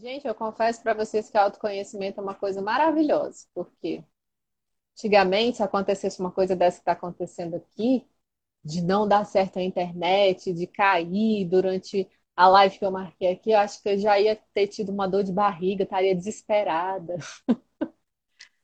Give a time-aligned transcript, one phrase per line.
[0.00, 4.04] Gente, eu confesso para vocês que autoconhecimento é uma coisa maravilhosa, porque
[4.94, 8.06] antigamente, se acontecesse uma coisa dessa que está acontecendo aqui,
[8.64, 13.52] de não dar certo a internet, de cair durante a live que eu marquei aqui,
[13.52, 17.16] eu acho que eu já ia ter tido uma dor de barriga, estaria desesperada,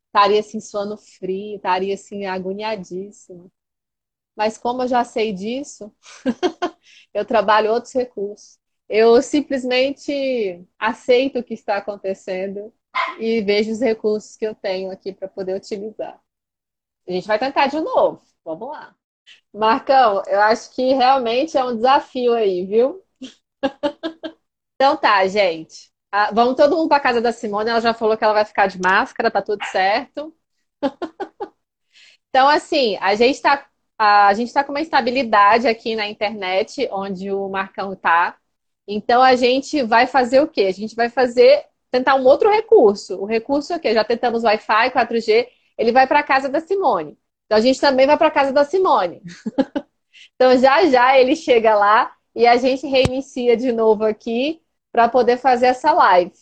[0.07, 3.51] estaria assim suando frio, estaria assim agoniadíssima.
[4.37, 5.93] Mas como eu já sei disso,
[7.15, 8.59] eu trabalho outros recursos.
[8.89, 12.73] Eu simplesmente aceito o que está acontecendo
[13.19, 16.21] e vejo os recursos que eu tenho aqui para poder utilizar.
[17.09, 18.23] A gente vai tentar de novo.
[18.45, 18.95] Vamos lá.
[19.55, 23.05] Marcão, eu acho que realmente é um desafio aí, viu?
[24.77, 25.93] Então tá, gente.
[26.13, 27.71] Ah, vamos todo mundo para casa da Simone.
[27.71, 30.35] Ela já falou que ela vai ficar de máscara, tá tudo certo.
[32.31, 33.67] Então, assim, a gente está
[33.97, 38.37] a gente está com uma estabilidade aqui na internet, onde o Marcão está.
[38.87, 40.63] Então a gente vai fazer o quê?
[40.63, 43.17] A gente vai fazer tentar um outro recurso.
[43.21, 43.95] O recurso é o quê?
[43.95, 47.19] Já tentamos Wi-Fi, 4G, ele vai para a casa da Simone.
[47.47, 49.23] Então a gente também vai para a casa da Simone.
[50.35, 54.61] então já já ele chega lá e a gente reinicia de novo aqui
[54.93, 56.33] para poder fazer essa live.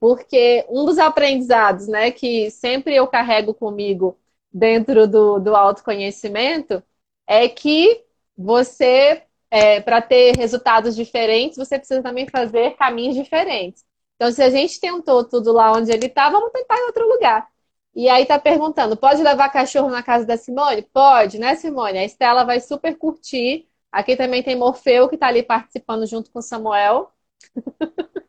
[0.00, 4.18] Porque um dos aprendizados, né, que sempre eu carrego comigo
[4.52, 6.82] dentro do, do autoconhecimento
[7.26, 8.04] é que
[8.36, 13.84] você é, para ter resultados diferentes, você precisa também fazer caminhos diferentes.
[14.16, 17.46] Então, se a gente tentou tudo lá onde ele está, vamos tentar em outro lugar.
[17.94, 20.82] E aí tá perguntando, pode levar cachorro na casa da Simone?
[20.82, 21.98] Pode, né, Simone?
[21.98, 23.68] A Estela vai super curtir.
[23.90, 27.10] Aqui também tem Morfeu, que está ali participando junto com o Samuel.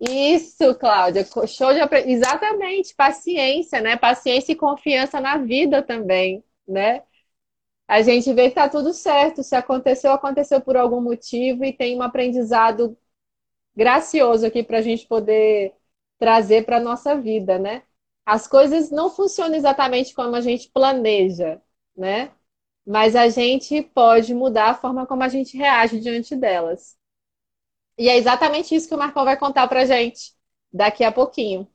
[0.00, 3.96] Isso, Cláudia, show de Exatamente, paciência, né?
[3.96, 7.02] Paciência e confiança na vida também, né?
[7.88, 9.42] A gente vê que está tudo certo.
[9.42, 12.96] Se aconteceu, aconteceu por algum motivo e tem um aprendizado
[13.76, 15.74] gracioso aqui para a gente poder
[16.18, 17.82] trazer para a nossa vida, né?
[18.26, 21.60] As coisas não funcionam exatamente como a gente planeja,
[21.96, 22.32] né?
[22.86, 26.96] Mas a gente pode mudar a forma como a gente reage diante delas.
[27.98, 30.32] E é exatamente isso que o Marcão vai contar para gente
[30.72, 31.68] daqui a pouquinho.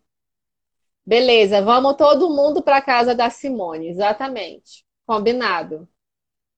[1.05, 4.85] Beleza, vamos todo mundo para casa da Simone, exatamente.
[5.05, 5.87] Combinado.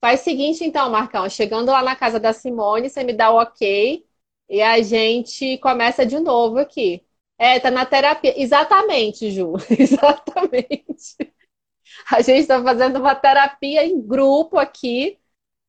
[0.01, 1.29] Faz o seguinte, então, Marcão.
[1.29, 4.05] Chegando lá na casa da Simone, você me dá o ok
[4.49, 7.05] e a gente começa de novo aqui.
[7.37, 8.33] É, tá na terapia.
[8.39, 9.53] Exatamente, Ju.
[9.77, 11.15] Exatamente.
[12.11, 15.19] A gente está fazendo uma terapia em grupo aqui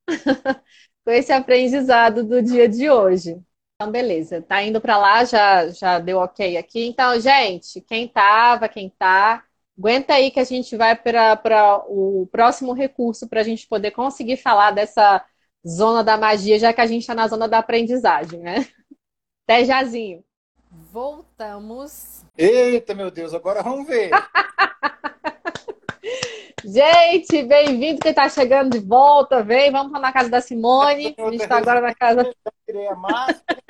[1.05, 3.41] com esse aprendizado do dia de hoje.
[3.77, 4.43] Então, beleza.
[4.43, 6.87] Tá indo para lá, já, já deu ok aqui.
[6.87, 9.45] Então, gente, quem tava, quem tá,
[9.79, 14.37] Aguenta aí que a gente vai para o próximo recurso para a gente poder conseguir
[14.37, 15.25] falar dessa
[15.67, 18.57] zona da magia, já que a gente está na zona da aprendizagem, né?
[19.45, 20.23] Até jazinho.
[20.71, 22.25] Voltamos.
[22.37, 24.11] Eita, meu Deus, agora vamos ver.
[26.65, 31.15] gente, bem-vindo quem está chegando de volta, vem, vamos na casa da Simone.
[31.19, 32.31] A gente está agora na casa.
[32.67, 33.63] Tirei a máscara.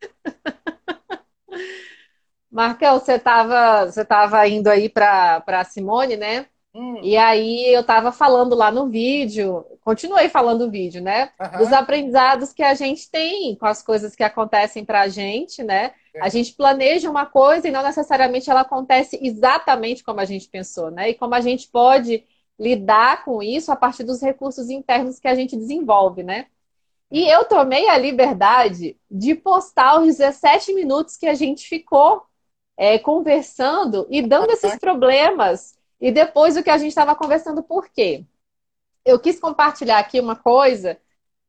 [2.56, 6.46] Marcão, você estava você tava indo aí para a Simone, né?
[6.74, 6.98] Hum.
[7.02, 11.32] E aí eu estava falando lá no vídeo, continuei falando no vídeo, né?
[11.38, 11.58] Uhum.
[11.58, 15.92] Dos aprendizados que a gente tem com as coisas que acontecem para a gente, né?
[16.14, 16.22] É.
[16.22, 20.90] A gente planeja uma coisa e não necessariamente ela acontece exatamente como a gente pensou,
[20.90, 21.10] né?
[21.10, 22.24] E como a gente pode
[22.58, 26.46] lidar com isso a partir dos recursos internos que a gente desenvolve, né?
[27.10, 32.24] E eu tomei a liberdade de postar os 17 minutos que a gente ficou
[32.76, 35.74] é, conversando e dando esses problemas.
[36.00, 38.24] E depois o que a gente estava conversando, por quê?
[39.04, 40.98] Eu quis compartilhar aqui uma coisa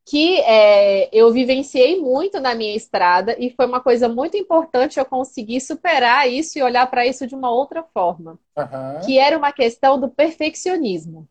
[0.06, 5.04] que é, eu vivenciei muito na minha estrada e foi uma coisa muito importante eu
[5.04, 8.38] conseguir superar isso e olhar para isso de uma outra forma.
[8.56, 9.00] Uhum.
[9.04, 11.28] Que era uma questão do perfeccionismo.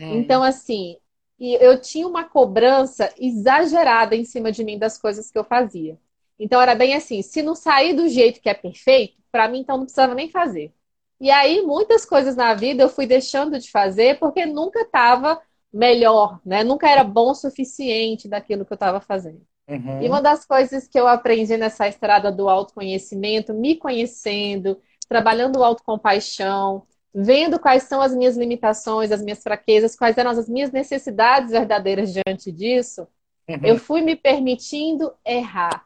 [0.00, 0.16] Uhum.
[0.16, 0.96] Então, assim,
[1.38, 5.96] eu tinha uma cobrança exagerada em cima de mim das coisas que eu fazia.
[6.38, 9.76] Então era bem assim, se não sair do jeito que é perfeito, para mim então
[9.76, 10.72] não precisava nem fazer.
[11.20, 15.38] E aí muitas coisas na vida eu fui deixando de fazer porque nunca estava
[15.70, 16.64] melhor, né?
[16.64, 19.42] Nunca era bom o suficiente daquilo que eu estava fazendo.
[19.68, 20.02] Uhum.
[20.02, 25.64] E uma das coisas que eu aprendi nessa estrada do autoconhecimento, me conhecendo, trabalhando o
[25.64, 26.84] autocompaixão,
[27.14, 32.10] vendo quais são as minhas limitações, as minhas fraquezas, quais eram as minhas necessidades verdadeiras
[32.10, 33.06] diante disso,
[33.46, 33.58] uhum.
[33.62, 35.85] eu fui me permitindo errar.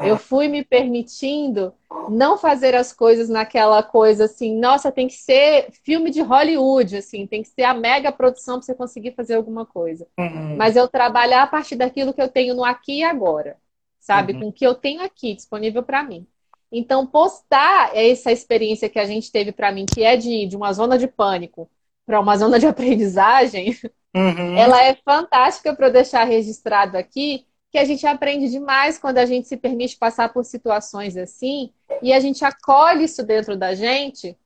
[0.00, 1.72] Eu fui me permitindo
[2.08, 7.26] não fazer as coisas naquela coisa assim, nossa, tem que ser filme de Hollywood, assim,
[7.26, 10.06] tem que ser a mega produção para você conseguir fazer alguma coisa.
[10.18, 10.56] Uhum.
[10.56, 13.56] Mas eu trabalhar a partir daquilo que eu tenho no aqui e agora,
[13.98, 14.32] sabe?
[14.32, 14.40] Uhum.
[14.40, 16.26] Com o que eu tenho aqui disponível para mim.
[16.72, 20.72] Então, postar essa experiência que a gente teve para mim, que é de, de uma
[20.72, 21.68] zona de pânico
[22.06, 23.76] para uma zona de aprendizagem,
[24.14, 24.56] uhum.
[24.56, 29.26] ela é fantástica para eu deixar registrado aqui, que a gente aprende demais quando a
[29.26, 31.72] gente se permite passar por situações assim
[32.02, 34.36] e a gente acolhe isso dentro da gente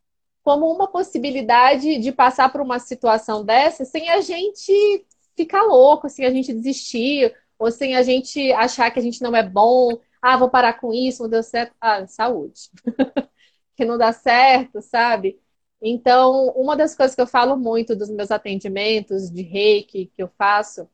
[0.42, 5.06] como uma possibilidade de passar por uma situação dessa sem a gente
[5.36, 9.34] ficar louco, sem a gente desistir, ou sem a gente achar que a gente não
[9.34, 11.74] é bom, ah, vou parar com isso, não deu certo.
[11.80, 12.70] Ah, saúde.
[13.76, 15.40] que não dá certo, sabe?
[15.82, 20.30] Então, uma das coisas que eu falo muito dos meus atendimentos de reiki que eu
[20.38, 20.88] faço,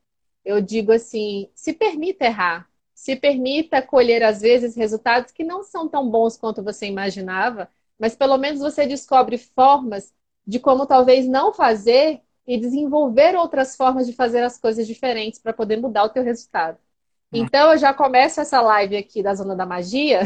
[0.45, 5.89] eu digo assim: se permita errar, se permita colher, às vezes, resultados que não são
[5.89, 10.13] tão bons quanto você imaginava, mas pelo menos você descobre formas
[10.47, 15.53] de como talvez não fazer e desenvolver outras formas de fazer as coisas diferentes para
[15.53, 16.79] poder mudar o teu resultado.
[17.33, 20.23] Então eu já começo essa live aqui da Zona da Magia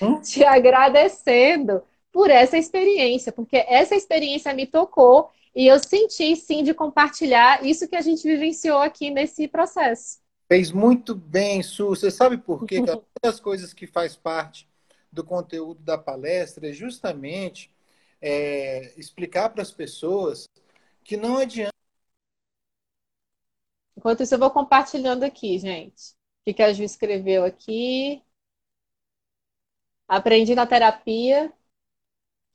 [0.00, 0.18] uhum.
[0.22, 6.74] te agradecendo por essa experiência, porque essa experiência me tocou e eu senti sim de
[6.74, 10.18] compartilhar isso que a gente vivenciou aqui nesse processo.
[10.48, 11.88] Fez muito bem, Su.
[11.88, 12.78] Você sabe por quê?
[12.82, 14.68] uma das coisas que faz parte
[15.10, 17.70] do conteúdo da palestra é justamente
[18.20, 20.48] é, explicar para as pessoas
[21.04, 21.74] que não adianta
[23.96, 26.12] Enquanto isso, eu vou compartilhando aqui, gente.
[26.46, 28.22] O que, a Ju escreveu aqui?
[30.06, 31.52] Aprendi na terapia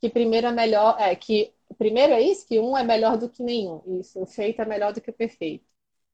[0.00, 0.96] que primeiro é melhor.
[1.00, 3.80] É, que primeiro é isso, que um é melhor do que nenhum.
[3.98, 5.64] Isso, o feito é melhor do que o perfeito.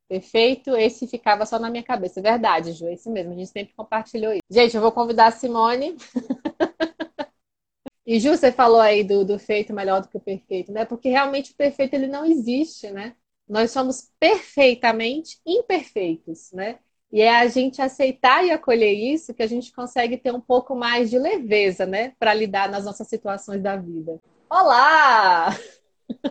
[0.09, 2.23] Perfeito, esse ficava só na minha cabeça.
[2.23, 3.33] Verdade, Ju, é isso mesmo.
[3.33, 4.43] A gente sempre compartilhou isso.
[4.49, 5.97] Gente, eu vou convidar a Simone.
[8.07, 10.85] e Ju, você falou aí do, do feito melhor do que o perfeito, né?
[10.85, 13.17] Porque realmente o perfeito ele não existe, né?
[13.49, 16.79] Nós somos perfeitamente imperfeitos, né?
[17.11, 20.77] E é a gente aceitar e acolher isso que a gente consegue ter um pouco
[20.77, 22.13] mais de leveza, né?
[22.21, 24.21] Para lidar nas nossas situações da vida.
[24.48, 25.48] Olá!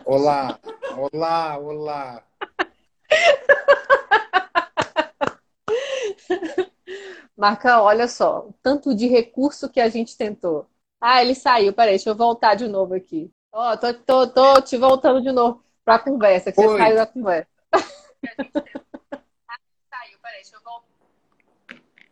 [0.04, 0.58] Olá,
[1.12, 2.24] olá, olá.
[7.36, 10.66] Marca, olha só, o tanto de recurso que a gente tentou.
[10.98, 13.30] Ah, ele saiu, peraí, deixa eu voltar de novo aqui.
[13.52, 16.68] Ó, oh, tô, tô, tô te voltando de novo para a conversa, que Oi.
[16.68, 17.50] você saiu da conversa.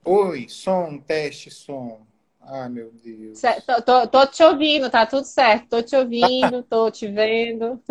[0.05, 2.07] Oi, som, teste, som.
[2.47, 3.41] Ah, meu Deus.
[3.67, 5.69] Tô, tô, tô, te ouvindo, tá tudo certo.
[5.69, 7.83] Tô te ouvindo, tô te vendo.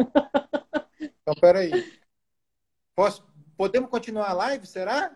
[0.99, 1.71] Então, peraí.
[2.95, 3.25] Posso,
[3.57, 5.11] podemos continuar a live, será?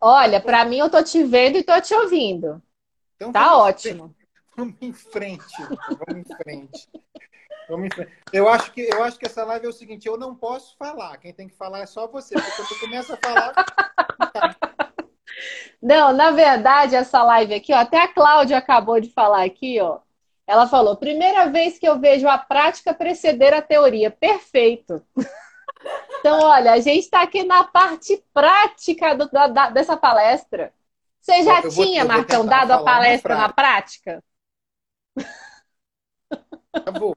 [0.00, 2.62] Olha, para mim eu tô te vendo e tô te ouvindo.
[3.16, 4.14] Então, tá ótimo.
[4.56, 5.56] Vamos em frente.
[5.98, 6.88] Vamos em frente.
[8.32, 11.18] Eu acho, que, eu acho que essa live é o seguinte: eu não posso falar.
[11.18, 12.34] Quem tem que falar é só você.
[12.34, 13.54] Porque quando começa a falar.
[15.80, 20.00] Não, na verdade, essa live aqui, ó, até a Cláudia acabou de falar aqui, ó.
[20.46, 24.10] Ela falou: primeira vez que eu vejo a prática preceder a teoria.
[24.10, 25.02] Perfeito.
[26.18, 30.72] Então, olha, a gente está aqui na parte prática do, da, da, dessa palestra.
[31.20, 34.22] Você já eu tinha, vou, Marcão, dado a palestra na prática?
[36.72, 37.16] Acabou.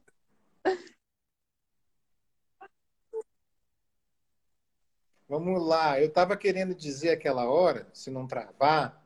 [5.32, 9.02] Vamos lá, eu estava querendo dizer aquela hora, se não travar,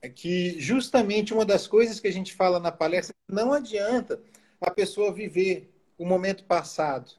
[0.00, 4.18] é que justamente uma das coisas que a gente fala na palestra, não adianta
[4.62, 7.12] a pessoa viver o momento passado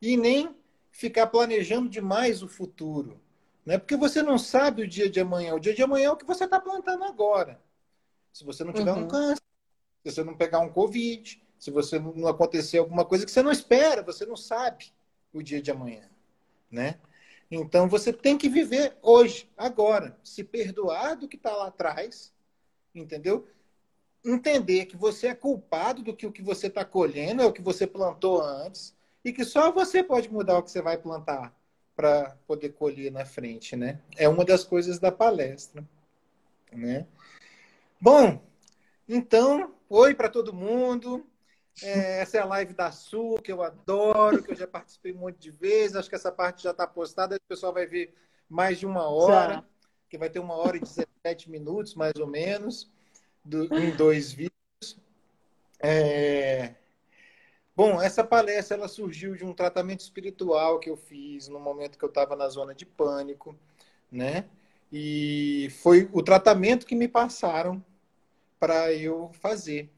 [0.00, 0.54] e nem
[0.92, 3.20] ficar planejando demais o futuro,
[3.66, 3.76] né?
[3.76, 5.56] Porque você não sabe o dia de amanhã.
[5.56, 7.60] O dia de amanhã é o que você está plantando agora.
[8.32, 9.06] Se você não tiver uhum.
[9.06, 9.42] um câncer,
[10.04, 13.50] se você não pegar um covid, se você não acontecer alguma coisa que você não
[13.50, 14.92] espera, você não sabe
[15.32, 16.13] o dia de amanhã
[16.74, 16.98] né?
[17.50, 22.32] Então você tem que viver hoje, agora, se perdoar do que está lá atrás,
[22.94, 23.46] entendeu?
[24.24, 27.62] Entender que você é culpado do que o que você está colhendo é o que
[27.62, 31.54] você plantou antes e que só você pode mudar o que você vai plantar
[31.94, 34.00] para poder colher na frente, né?
[34.16, 35.84] É uma das coisas da palestra,
[36.72, 37.06] né?
[38.00, 38.42] Bom,
[39.08, 41.24] então, oi para todo mundo.
[41.82, 45.18] É, essa é a live da Sul, que eu adoro, que eu já participei um
[45.18, 45.96] monte de vezes.
[45.96, 48.14] Acho que essa parte já está postada, o pessoal vai ver
[48.48, 49.64] mais de uma hora, já.
[50.08, 52.90] que vai ter uma hora e 17 minutos, mais ou menos,
[53.44, 54.54] do, em dois vídeos.
[55.80, 56.74] É...
[57.76, 62.04] Bom, essa palestra ela surgiu de um tratamento espiritual que eu fiz no momento que
[62.04, 63.56] eu estava na zona de pânico,
[64.10, 64.44] né?
[64.92, 67.84] E foi o tratamento que me passaram
[68.60, 69.90] para eu fazer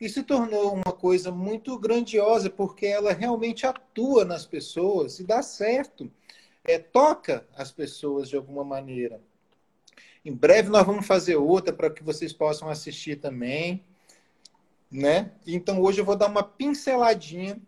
[0.00, 5.42] e se tornou uma coisa muito grandiosa, porque ela realmente atua nas pessoas e dá
[5.42, 6.10] certo,
[6.64, 9.20] é, toca as pessoas de alguma maneira.
[10.24, 13.84] Em breve nós vamos fazer outra para que vocês possam assistir também,
[14.90, 15.32] né?
[15.46, 17.60] Então hoje eu vou dar uma pinceladinha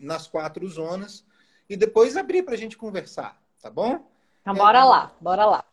[0.00, 1.24] nas quatro zonas
[1.68, 4.04] e depois abrir para a gente conversar, tá bom?
[4.42, 5.64] Então, bora é, lá, bora lá.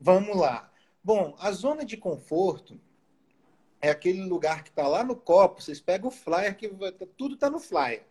[0.00, 0.70] Vamos lá.
[1.02, 2.80] Bom, a zona de conforto
[3.80, 5.62] é aquele lugar que está lá no copo.
[5.62, 6.68] Vocês pegam o flyer, que
[7.16, 8.04] tudo está no flyer.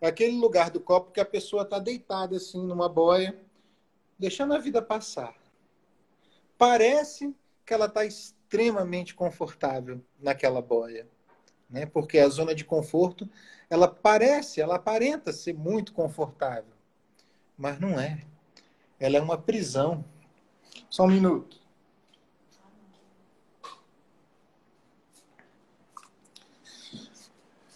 [0.00, 3.36] É aquele lugar do copo que a pessoa está deitada assim numa boia,
[4.18, 5.34] deixando a vida passar.
[6.56, 7.34] Parece
[7.64, 11.06] que ela está extremamente confortável naquela boia,
[11.68, 11.86] né?
[11.86, 13.28] Porque a zona de conforto,
[13.68, 16.72] ela parece, ela aparenta ser muito confortável,
[17.56, 18.24] mas não é.
[19.00, 20.04] Ela é uma prisão.
[20.88, 21.57] Só um minuto.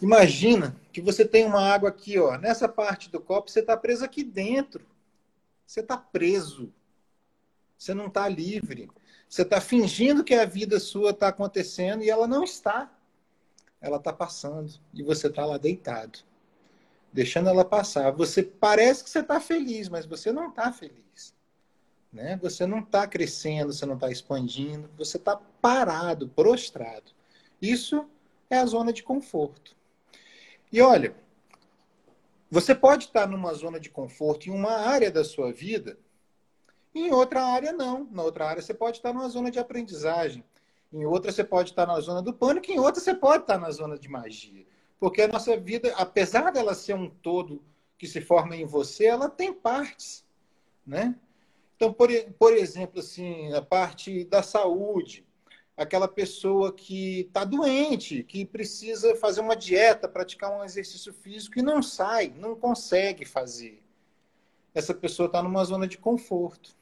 [0.03, 4.03] Imagina que você tem uma água aqui, ó, nessa parte do copo, você está preso
[4.03, 4.85] aqui dentro.
[5.65, 6.73] Você está preso.
[7.77, 8.91] Você não está livre.
[9.29, 12.93] Você está fingindo que a vida sua está acontecendo e ela não está.
[13.79, 16.19] Ela está passando e você está lá deitado,
[17.13, 18.11] deixando ela passar.
[18.11, 21.33] Você parece que você está feliz, mas você não está feliz.
[22.11, 22.37] Né?
[22.41, 27.09] Você não está crescendo, você não está expandindo, você está parado, prostrado.
[27.61, 28.05] Isso
[28.49, 29.81] é a zona de conforto.
[30.73, 31.15] E olha,
[32.49, 35.99] você pode estar numa zona de conforto em uma área da sua vida,
[36.95, 38.07] em outra área não.
[38.11, 40.43] Na outra área você pode estar numa zona de aprendizagem.
[40.91, 43.69] Em outra você pode estar na zona do pânico, em outra você pode estar na
[43.69, 44.65] zona de magia.
[44.99, 47.63] Porque a nossa vida, apesar dela ser um todo
[47.95, 50.25] que se forma em você, ela tem partes,
[50.85, 51.15] né?
[51.75, 55.23] Então, por, por exemplo, assim, a parte da saúde,
[55.75, 61.63] aquela pessoa que está doente, que precisa fazer uma dieta, praticar um exercício físico e
[61.63, 63.81] não sai, não consegue fazer.
[64.73, 66.75] Essa pessoa está numa zona de conforto,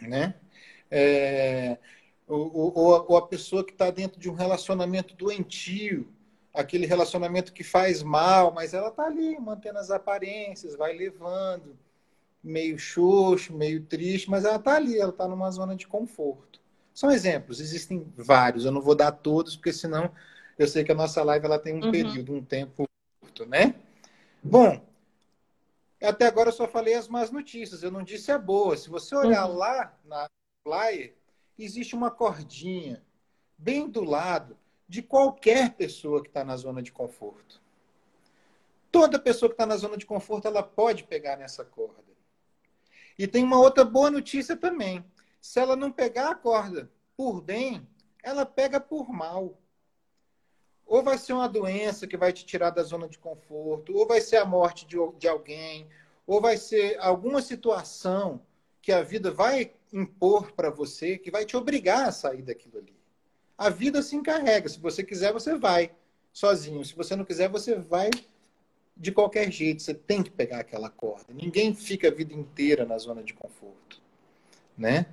[0.00, 0.34] né?
[0.90, 1.78] É,
[2.26, 6.08] ou, ou, ou a pessoa que está dentro de um relacionamento doentio,
[6.52, 11.78] aquele relacionamento que faz mal, mas ela está ali mantendo as aparências, vai levando,
[12.42, 16.55] meio xoxo, meio triste, mas ela está ali, ela está numa zona de conforto.
[16.96, 18.64] São exemplos, existem vários.
[18.64, 20.10] Eu não vou dar todos, porque senão
[20.58, 21.92] eu sei que a nossa live ela tem um uhum.
[21.92, 22.88] período, um tempo
[23.20, 23.74] curto, né?
[24.42, 24.82] Bom,
[26.02, 28.78] até agora eu só falei as más notícias, eu não disse a boa.
[28.78, 29.56] Se você olhar uhum.
[29.56, 30.26] lá na
[30.66, 31.14] flyer,
[31.58, 33.04] existe uma cordinha
[33.58, 34.56] bem do lado
[34.88, 37.60] de qualquer pessoa que está na zona de conforto.
[38.90, 42.02] Toda pessoa que está na zona de conforto, ela pode pegar nessa corda.
[43.18, 45.04] E tem uma outra boa notícia também.
[45.46, 47.86] Se ela não pegar a corda por bem,
[48.20, 49.56] ela pega por mal.
[50.84, 54.20] Ou vai ser uma doença que vai te tirar da zona de conforto, ou vai
[54.20, 55.88] ser a morte de, de alguém,
[56.26, 58.42] ou vai ser alguma situação
[58.82, 62.96] que a vida vai impor para você, que vai te obrigar a sair daquilo ali.
[63.56, 64.68] A vida se encarrega.
[64.68, 65.92] Se você quiser, você vai
[66.32, 66.84] sozinho.
[66.84, 68.10] Se você não quiser, você vai
[68.96, 69.80] de qualquer jeito.
[69.80, 71.32] Você tem que pegar aquela corda.
[71.32, 74.02] Ninguém fica a vida inteira na zona de conforto,
[74.76, 75.06] né?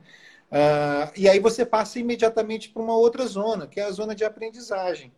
[0.52, 4.24] Uh, e aí você passa imediatamente para uma outra zona, que é a zona de
[4.24, 5.12] aprendizagem.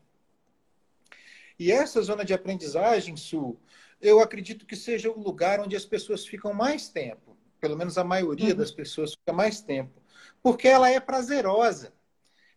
[1.60, 3.60] E essa zona de aprendizagem, Sul,
[4.02, 7.36] eu acredito que seja o lugar onde as pessoas ficam mais tempo.
[7.60, 8.58] Pelo menos a maioria uhum.
[8.58, 10.02] das pessoas fica mais tempo.
[10.42, 11.94] Porque ela é prazerosa.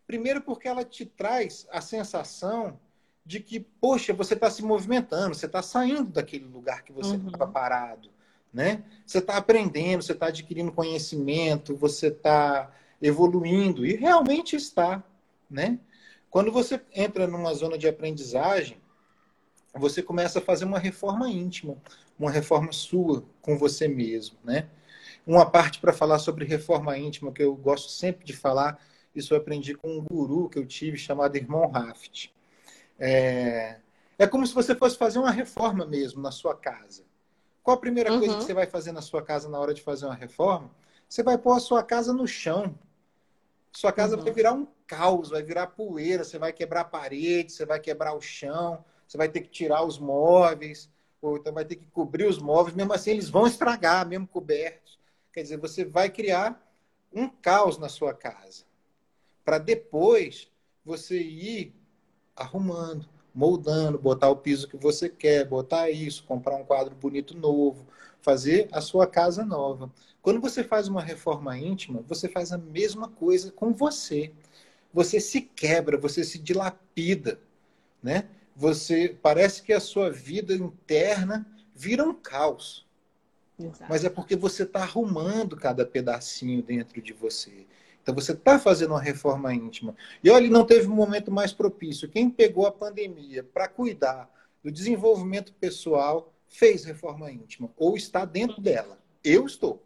[0.06, 2.78] Primeiro, porque ela te traz a sensação
[3.24, 7.44] de que, poxa, você está se movimentando, você está saindo daquele lugar que você estava
[7.44, 7.52] uhum.
[7.52, 8.17] parado
[8.52, 8.82] né?
[9.06, 15.02] Você está aprendendo, você está adquirindo conhecimento, você está evoluindo e realmente está,
[15.50, 15.78] né?
[16.30, 18.78] Quando você entra numa zona de aprendizagem,
[19.74, 21.76] você começa a fazer uma reforma íntima,
[22.18, 24.68] uma reforma sua com você mesmo, né?
[25.26, 28.82] Uma parte para falar sobre reforma íntima que eu gosto sempre de falar,
[29.14, 32.28] isso eu aprendi com um guru que eu tive chamado Irmão Raft.
[32.98, 33.78] É,
[34.18, 37.07] é como se você fosse fazer uma reforma mesmo na sua casa.
[37.68, 38.20] Qual a primeira uhum.
[38.20, 40.70] coisa que você vai fazer na sua casa na hora de fazer uma reforma?
[41.06, 42.74] Você vai pôr a sua casa no chão.
[43.70, 44.24] Sua casa uhum.
[44.24, 48.14] vai virar um caos, vai virar poeira, você vai quebrar a parede, você vai quebrar
[48.14, 50.88] o chão, você vai ter que tirar os móveis,
[51.20, 54.98] ou então vai ter que cobrir os móveis, mesmo assim eles vão estragar, mesmo cobertos.
[55.30, 56.58] Quer dizer, você vai criar
[57.12, 58.64] um caos na sua casa,
[59.44, 60.50] para depois
[60.86, 61.74] você ir
[62.34, 67.86] arrumando, moldando, botar o piso que você quer, botar isso, comprar um quadro bonito novo,
[68.20, 69.92] fazer a sua casa nova.
[70.22, 74.32] Quando você faz uma reforma íntima, você faz a mesma coisa com você.
[74.92, 77.38] Você se quebra, você se dilapida,
[78.02, 78.28] né?
[78.56, 82.87] Você parece que a sua vida interna vira um caos.
[83.58, 83.86] Exato.
[83.88, 87.66] Mas é porque você está arrumando cada pedacinho dentro de você.
[88.02, 89.94] Então você está fazendo uma reforma íntima.
[90.22, 92.08] E olha, não teve um momento mais propício.
[92.08, 94.30] Quem pegou a pandemia para cuidar
[94.62, 98.98] do desenvolvimento pessoal fez reforma íntima ou está dentro dela.
[99.22, 99.84] Eu estou.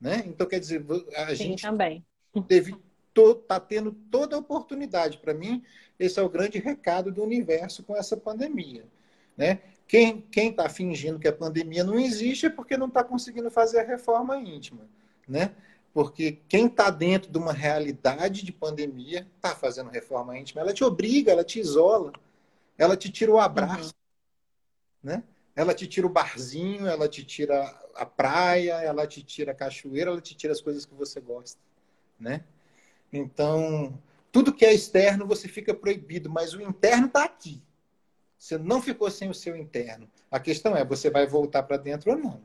[0.00, 0.24] Né?
[0.26, 2.04] Então, quer dizer, a Sim, gente também.
[2.48, 2.74] teve
[3.14, 5.18] está tendo toda a oportunidade.
[5.18, 5.62] Para mim,
[5.98, 8.84] esse é o grande recado do universo com essa pandemia.
[9.36, 9.60] Né?
[9.90, 13.84] Quem está fingindo que a pandemia não existe é porque não está conseguindo fazer a
[13.84, 14.88] reforma íntima.
[15.26, 15.52] Né?
[15.92, 20.60] Porque quem está dentro de uma realidade de pandemia está fazendo reforma íntima.
[20.60, 22.12] Ela te obriga, ela te isola,
[22.78, 23.92] ela te tira o abraço.
[25.02, 25.10] Uhum.
[25.10, 25.24] Né?
[25.56, 27.60] Ela te tira o barzinho, ela te tira
[27.96, 31.58] a praia, ela te tira a cachoeira, ela te tira as coisas que você gosta.
[32.16, 32.44] Né?
[33.12, 37.60] Então, tudo que é externo você fica proibido, mas o interno está aqui.
[38.40, 40.10] Você não ficou sem o seu interno.
[40.30, 42.40] A questão é, você vai voltar para dentro ou não.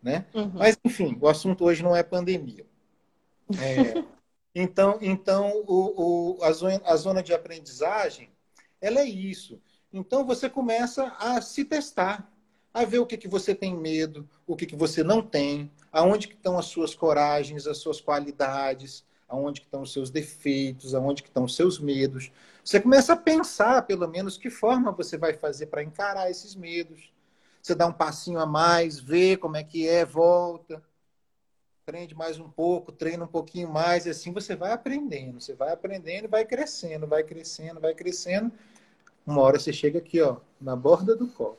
[0.00, 0.24] Né?
[0.32, 0.52] Uhum.
[0.54, 2.64] Mas, enfim, o assunto hoje não é pandemia.
[3.60, 4.04] É,
[4.54, 8.30] então, então o, o, a, zona, a zona de aprendizagem,
[8.80, 9.60] ela é isso.
[9.92, 12.32] Então, você começa a se testar,
[12.72, 16.28] a ver o que, que você tem medo, o que, que você não tem, aonde
[16.28, 21.44] que estão as suas coragens, as suas qualidades, aonde estão os seus defeitos, aonde estão
[21.44, 22.32] os seus medos.
[22.64, 27.12] Você começa a pensar, pelo menos, que forma você vai fazer para encarar esses medos.
[27.62, 30.82] Você dá um passinho a mais, vê como é que é, volta,
[31.82, 35.72] aprende mais um pouco, treina um pouquinho mais, e assim você vai aprendendo, você vai
[35.72, 38.52] aprendendo e vai crescendo, vai crescendo, vai crescendo.
[39.26, 41.58] Uma hora você chega aqui, ó, na borda do copo.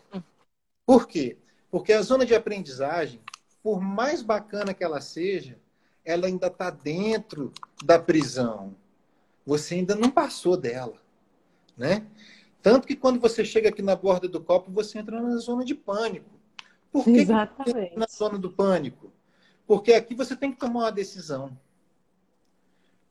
[0.86, 1.38] Por quê?
[1.70, 3.22] Porque a zona de aprendizagem,
[3.62, 5.58] por mais bacana que ela seja,
[6.04, 7.52] ela ainda está dentro
[7.84, 8.76] da prisão.
[9.46, 10.98] Você ainda não passou dela,
[11.78, 12.06] né?
[12.62, 15.74] Tanto que quando você chega aqui na borda do copo, você entra na zona de
[15.74, 16.30] pânico.
[16.92, 17.92] Por que, Exatamente.
[17.92, 19.12] Que na zona do pânico?
[19.66, 21.58] Porque aqui você tem que tomar uma decisão.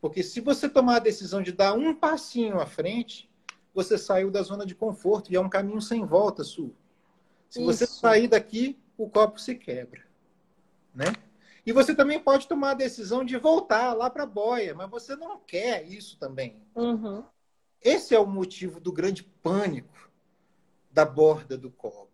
[0.00, 3.28] Porque se você tomar a decisão de dar um passinho à frente,
[3.74, 6.74] você saiu da zona de conforto e é um caminho sem volta, Su.
[7.48, 7.66] Se Isso.
[7.66, 10.02] você sair daqui, o copo se quebra,
[10.94, 11.06] né?
[11.68, 15.14] E você também pode tomar a decisão de voltar lá para a boia, mas você
[15.14, 16.62] não quer isso também.
[16.74, 17.22] Uhum.
[17.82, 20.10] Esse é o motivo do grande pânico
[20.90, 22.08] da borda do copo.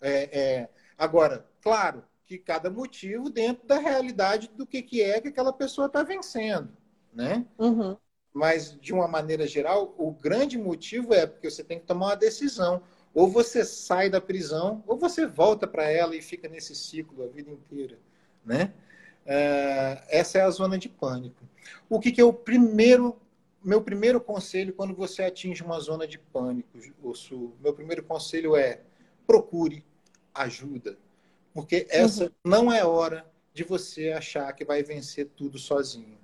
[0.00, 0.70] É, é...
[0.98, 5.86] Agora, claro que cada motivo dentro da realidade do que, que é que aquela pessoa
[5.86, 6.76] está vencendo,
[7.12, 7.46] né?
[7.56, 7.96] Uhum.
[8.34, 12.16] Mas, de uma maneira geral, o grande motivo é porque você tem que tomar uma
[12.16, 12.82] decisão.
[13.14, 17.28] Ou você sai da prisão, ou você volta para ela e fica nesse ciclo a
[17.28, 17.96] vida inteira
[18.44, 18.72] né?
[19.24, 21.42] É, essa é a zona de pânico.
[21.88, 23.20] O que, que é o primeiro,
[23.62, 27.52] meu primeiro conselho quando você atinge uma zona de pânico, Urso?
[27.60, 28.80] Meu primeiro conselho é
[29.26, 29.84] procure
[30.34, 30.98] ajuda,
[31.54, 32.30] porque essa uhum.
[32.44, 33.24] não é hora
[33.54, 36.18] de você achar que vai vencer tudo sozinho.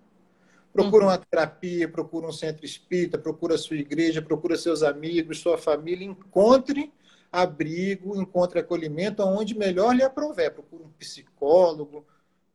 [0.72, 1.10] Procura uhum.
[1.10, 6.04] uma terapia, procura um centro espírita, procura a sua igreja, procura seus amigos, sua família,
[6.06, 6.92] encontre
[7.30, 10.52] abrigo, encontre acolhimento aonde melhor lhe aprover.
[10.52, 12.06] Procure um psicólogo,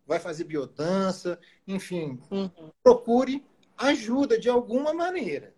[0.05, 2.71] vai fazer biodança, enfim, uhum.
[2.81, 3.45] procure
[3.77, 5.53] ajuda de alguma maneira.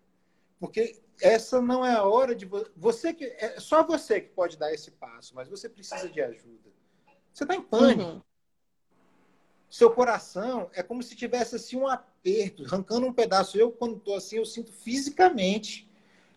[0.58, 4.72] Porque essa não é a hora de você que é só você que pode dar
[4.72, 6.70] esse passo, mas você precisa de ajuda.
[7.32, 8.02] Você está em pânico.
[8.02, 8.22] Uhum.
[9.68, 13.58] Seu coração é como se tivesse assim um aperto, arrancando um pedaço.
[13.58, 15.90] Eu quando estou assim, eu sinto fisicamente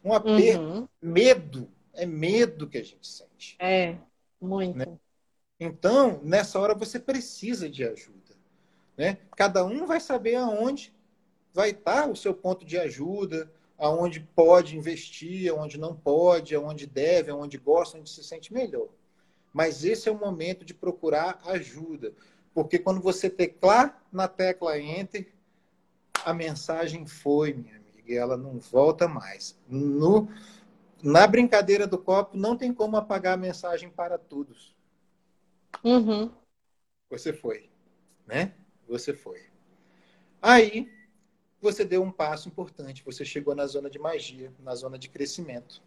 [0.04, 0.88] um aperto, uhum.
[1.02, 3.56] medo é medo que a gente sente.
[3.60, 3.98] É,
[4.42, 4.78] muito.
[4.78, 4.86] Né?
[5.60, 8.36] Então, nessa hora você precisa de ajuda.
[8.98, 9.18] Né?
[9.36, 10.94] Cada um vai saber aonde
[11.54, 17.32] vai estar o seu ponto de ajuda, aonde pode investir, aonde não pode, aonde deve,
[17.32, 18.88] aonde gosta, onde se sente melhor.
[19.52, 22.14] Mas esse é o momento de procurar ajuda.
[22.54, 25.28] Porque quando você teclar na tecla Enter,
[26.24, 29.58] a mensagem foi, minha amiga, e ela não volta mais.
[29.68, 30.30] No,
[31.02, 34.76] na brincadeira do copo, não tem como apagar a mensagem para todos.
[35.84, 36.32] Uhum.
[37.10, 37.70] Você foi,
[38.28, 38.54] né?
[38.88, 39.48] Você foi.
[40.42, 40.92] Aí,
[41.62, 43.04] você deu um passo importante.
[43.04, 45.82] Você chegou na zona de magia, na zona de crescimento.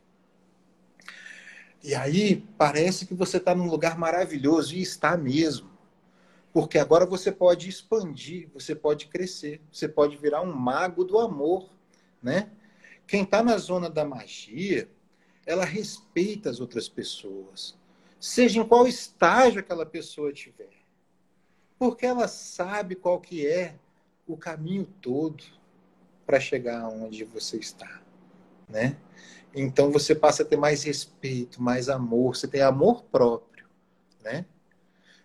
[1.82, 5.70] E aí, parece que você está num lugar maravilhoso, e está mesmo.
[6.52, 11.70] Porque agora você pode expandir, você pode crescer, você pode virar um mago do amor,
[12.22, 12.50] né?
[13.06, 14.88] Quem está na zona da magia,
[15.46, 17.76] ela respeita as outras pessoas,
[18.20, 20.72] seja em qual estágio aquela pessoa tiver,
[21.78, 23.76] porque ela sabe qual que é
[24.26, 25.42] o caminho todo
[26.24, 28.00] para chegar onde você está,
[28.68, 28.96] né?
[29.54, 33.66] Então você passa a ter mais respeito, mais amor, você tem amor próprio,
[34.22, 34.46] né?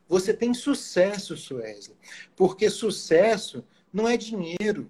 [0.10, 1.93] Você tem sucesso, Suécia,
[2.36, 4.89] porque sucesso não é dinheiro.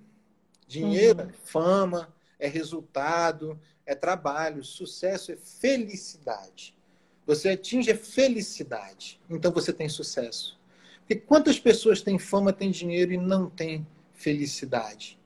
[0.68, 1.30] Dinheiro uhum.
[1.30, 4.63] é fama, é resultado, é trabalho.
[4.63, 6.78] Sucesso é felicidade.
[7.26, 10.58] Você atinge a felicidade, então você tem sucesso.
[11.00, 15.17] Porque quantas pessoas têm fama, têm dinheiro e não têm felicidade?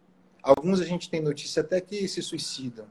[0.41, 2.87] Alguns a gente tem notícia até que se suicidam,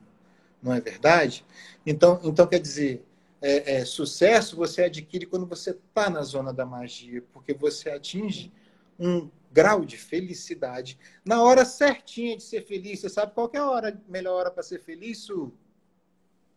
[0.63, 1.45] não é verdade?
[1.85, 3.05] Então, então quer dizer,
[3.43, 8.53] é, é, sucesso você adquire quando você está na zona da magia, porque você atinge
[8.99, 13.01] um grau de felicidade na hora certinha de ser feliz.
[13.01, 15.53] Você sabe qual é a hora, melhor hora para ser feliz, Su?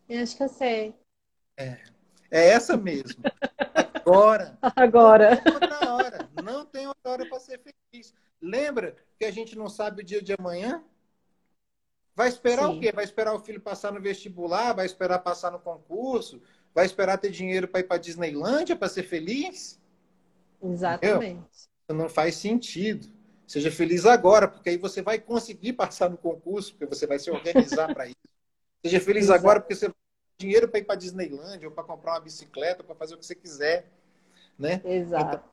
[0.07, 0.95] Eu acho que eu sei.
[1.57, 1.79] É,
[2.29, 3.23] é essa mesmo.
[3.93, 4.57] Agora.
[4.75, 5.29] Agora.
[5.35, 6.29] Não tem outra hora.
[6.43, 8.13] Não tem outra hora para ser feliz.
[8.41, 10.83] Lembra que a gente não sabe o dia de amanhã?
[12.15, 12.77] Vai esperar Sim.
[12.77, 12.91] o quê?
[12.91, 14.73] Vai esperar o filho passar no vestibular?
[14.73, 16.41] Vai esperar passar no concurso?
[16.73, 19.79] Vai esperar ter dinheiro para ir para Disneylândia para ser feliz?
[20.61, 21.69] Exatamente.
[21.83, 22.03] Entendeu?
[22.03, 23.07] Não faz sentido.
[23.47, 27.29] Seja feliz agora, porque aí você vai conseguir passar no concurso, porque você vai se
[27.29, 28.15] organizar para isso.
[28.83, 29.39] Seja feliz Exato.
[29.39, 29.95] agora, porque você vai
[30.37, 33.25] ter dinheiro para ir para Disneylândia, ou para comprar uma bicicleta, para fazer o que
[33.25, 33.89] você quiser.
[34.59, 34.81] Né?
[34.83, 35.37] Exato.
[35.37, 35.49] Então,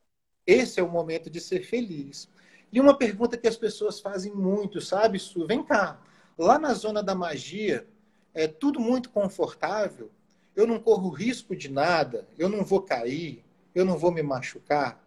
[0.47, 2.29] esse é o momento de ser feliz.
[2.73, 5.47] E uma pergunta que as pessoas fazem muito, sabe, Su?
[5.47, 6.01] Vem cá.
[6.37, 7.87] Lá na zona da magia,
[8.35, 10.11] é tudo muito confortável.
[10.55, 12.27] Eu não corro risco de nada.
[12.39, 13.45] Eu não vou cair.
[13.75, 15.03] Eu não vou me machucar.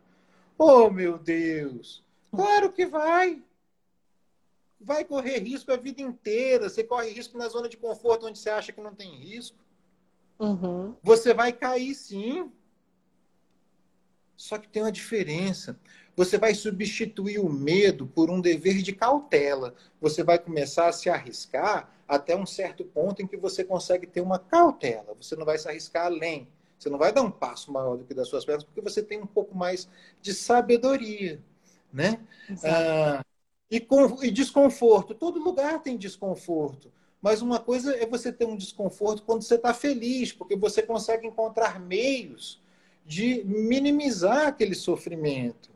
[0.58, 2.04] Oh, meu Deus!
[2.32, 3.42] Claro que vai!
[4.84, 6.70] Vai correr risco a vida inteira.
[6.70, 9.58] Você corre risco na zona de conforto onde você acha que não tem risco.
[10.40, 10.96] Uhum.
[11.02, 12.52] Você vai cair sim.
[14.36, 15.80] Só que tem uma diferença.
[16.16, 19.74] Você vai substituir o medo por um dever de cautela.
[20.02, 24.22] Você vai começar a se arriscar até um certo ponto em que você consegue ter
[24.22, 25.16] uma cautela.
[25.20, 26.48] Você não vai se arriscar além.
[26.78, 29.22] Você não vai dar um passo maior do que das suas pernas, porque você tem
[29.22, 29.88] um pouco mais
[30.22, 31.42] de sabedoria,
[31.92, 32.20] né?
[32.62, 33.24] Ah,
[33.74, 35.16] e, com, e desconforto.
[35.16, 36.94] Todo lugar tem desconforto.
[37.20, 41.26] Mas uma coisa é você ter um desconforto quando você está feliz, porque você consegue
[41.26, 42.62] encontrar meios
[43.04, 45.72] de minimizar aquele sofrimento.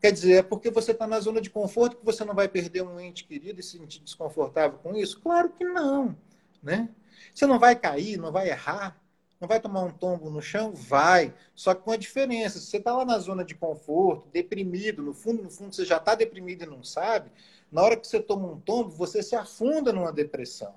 [0.00, 2.80] Quer dizer, é porque você está na zona de conforto que você não vai perder
[2.80, 5.20] um ente querido e se sentir desconfortável com isso?
[5.20, 6.16] Claro que não.
[6.62, 6.88] Né?
[7.34, 8.98] Você não vai cair, não vai errar,
[9.40, 10.72] não vai tomar um tombo no chão?
[10.72, 11.34] Vai.
[11.54, 12.58] Só que com a diferença.
[12.58, 15.98] Se você está lá na zona de conforto, deprimido, no fundo, no fundo, você já
[15.98, 17.30] está deprimido e não sabe,
[17.70, 20.74] na hora que você toma um tombo, você se afunda numa depressão.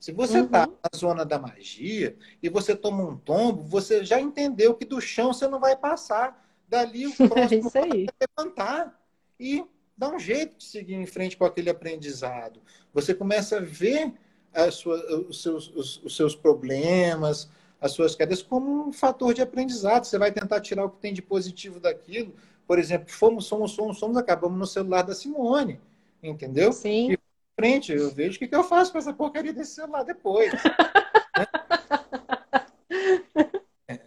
[0.00, 0.76] Se você está uhum.
[0.82, 5.32] na zona da magia e você toma um tombo, você já entendeu que do chão
[5.32, 6.44] você não vai passar.
[6.68, 9.00] Dali o próximo é vai levantar
[9.38, 9.64] e
[9.96, 12.60] dar um jeito de seguir em frente com aquele aprendizado.
[12.92, 14.12] Você começa a ver
[14.72, 14.96] sua,
[15.28, 17.48] os, seus, os, os seus problemas,
[17.82, 20.04] as suas quedas como um fator de aprendizado.
[20.04, 22.32] Você vai tentar tirar o que tem de positivo daquilo.
[22.64, 25.80] Por exemplo, fomos, somos, somos, somos, acabamos no celular da Simone,
[26.22, 26.72] entendeu?
[26.72, 27.10] Sim.
[27.10, 27.18] E
[27.58, 30.52] frente, eu vejo o que, que eu faço com essa porcaria desse celular depois.
[33.88, 33.98] é.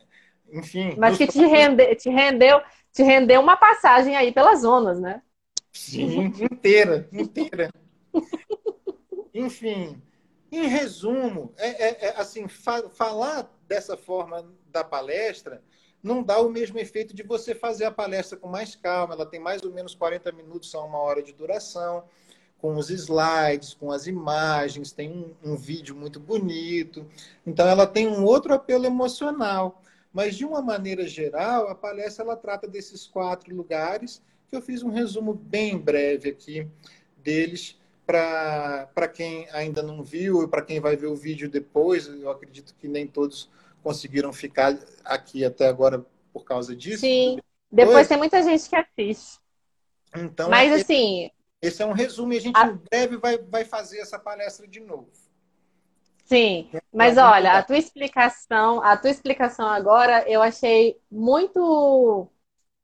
[0.53, 0.95] Enfim.
[0.97, 2.61] Mas que te, rende, te, rendeu,
[2.93, 5.21] te rendeu uma passagem aí pelas zonas, né?
[5.73, 7.69] Sim, inteira, inteira.
[9.33, 10.01] Enfim,
[10.49, 15.61] em resumo, é, é, é assim, fa falar dessa forma da palestra
[16.05, 19.15] não dá o mesmo efeito de você fazer a palestra com mais calma.
[19.15, 22.03] Ela tem mais ou menos 40 minutos a uma hora de duração,
[22.59, 27.05] com os slides, com as imagens, tem um, um vídeo muito bonito.
[27.45, 29.81] Então, ela tem um outro apelo emocional.
[30.13, 34.83] Mas, de uma maneira geral, a palestra ela trata desses quatro lugares, que eu fiz
[34.83, 36.67] um resumo bem breve aqui
[37.17, 42.29] deles para quem ainda não viu e para quem vai ver o vídeo depois, eu
[42.29, 43.49] acredito que nem todos
[43.83, 47.01] conseguiram ficar aqui até agora por causa disso.
[47.01, 47.39] Sim,
[47.71, 49.39] depois, depois tem muita gente que assiste.
[50.15, 51.31] Então, Mas esse, assim.
[51.61, 52.67] Esse é um resumo e a gente a...
[52.67, 55.09] em breve vai, vai fazer essa palestra de novo.
[56.25, 62.27] Sim, mas olha, a tua explicação, a tua explicação agora eu achei muito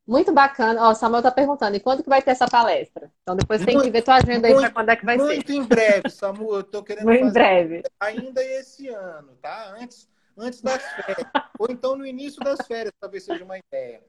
[0.06, 0.88] muito bacana.
[0.88, 3.10] Ó, o Samuel está perguntando, e quando que vai ter essa palestra?
[3.22, 5.36] Então depois tem que ver tua agenda aí para quando é que vai muito ser.
[5.36, 6.54] Muito em breve, Samuel.
[6.54, 7.82] Eu estou querendo muito em breve.
[8.00, 9.74] ainda esse ano, tá?
[9.78, 11.26] Antes, antes das férias.
[11.58, 14.02] Ou então no início das férias, talvez seja uma ideia.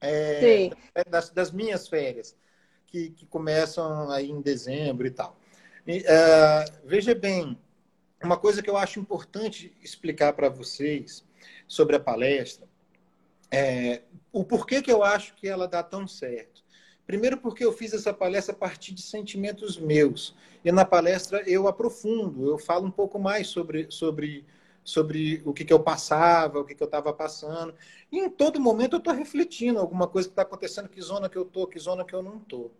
[0.00, 0.72] É, Sim.
[1.10, 2.34] Das, das, minhas férias,
[2.86, 5.36] que, que começam aí em dezembro e tal.
[5.86, 7.58] E, uh, veja bem,
[8.22, 11.22] uma coisa que eu acho importante explicar para vocês
[11.68, 12.69] sobre a palestra
[13.50, 16.62] é, o porquê que eu acho que ela dá tão certo.
[17.06, 20.34] Primeiro, porque eu fiz essa palestra a partir de sentimentos meus.
[20.64, 24.44] E na palestra eu aprofundo, eu falo um pouco mais sobre, sobre,
[24.84, 27.74] sobre o que, que eu passava, o que, que eu estava passando.
[28.12, 31.36] E em todo momento eu estou refletindo alguma coisa que está acontecendo, que zona que
[31.36, 32.70] eu estou, que zona que eu não estou.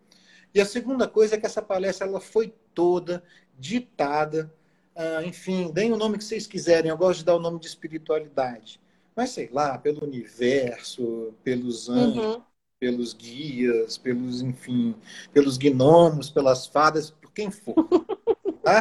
[0.55, 3.23] E a segunda coisa é que essa palestra ela foi toda
[3.59, 4.53] ditada,
[4.95, 7.67] uh, enfim, deem o nome que vocês quiserem, eu gosto de dar o nome de
[7.67, 8.81] espiritualidade.
[9.15, 12.43] Mas sei lá, pelo universo, pelos anjos, uhum.
[12.79, 14.95] pelos guias, pelos, enfim,
[15.33, 17.75] pelos gnomos, pelas fadas, por quem for.
[18.63, 18.79] Tá?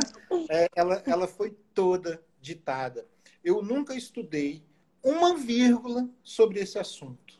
[0.49, 3.07] É, ela, ela foi toda ditada.
[3.41, 4.61] Eu nunca estudei
[5.03, 7.39] uma vírgula sobre esse assunto.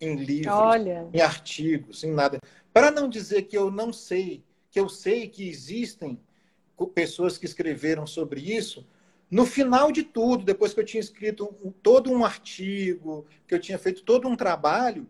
[0.00, 1.08] Em livros, Olha.
[1.12, 2.40] em artigos, em nada.
[2.72, 6.18] Para não dizer que eu não sei, que eu sei que existem
[6.94, 8.86] pessoas que escreveram sobre isso,
[9.34, 13.76] no final de tudo, depois que eu tinha escrito todo um artigo, que eu tinha
[13.76, 15.08] feito todo um trabalho,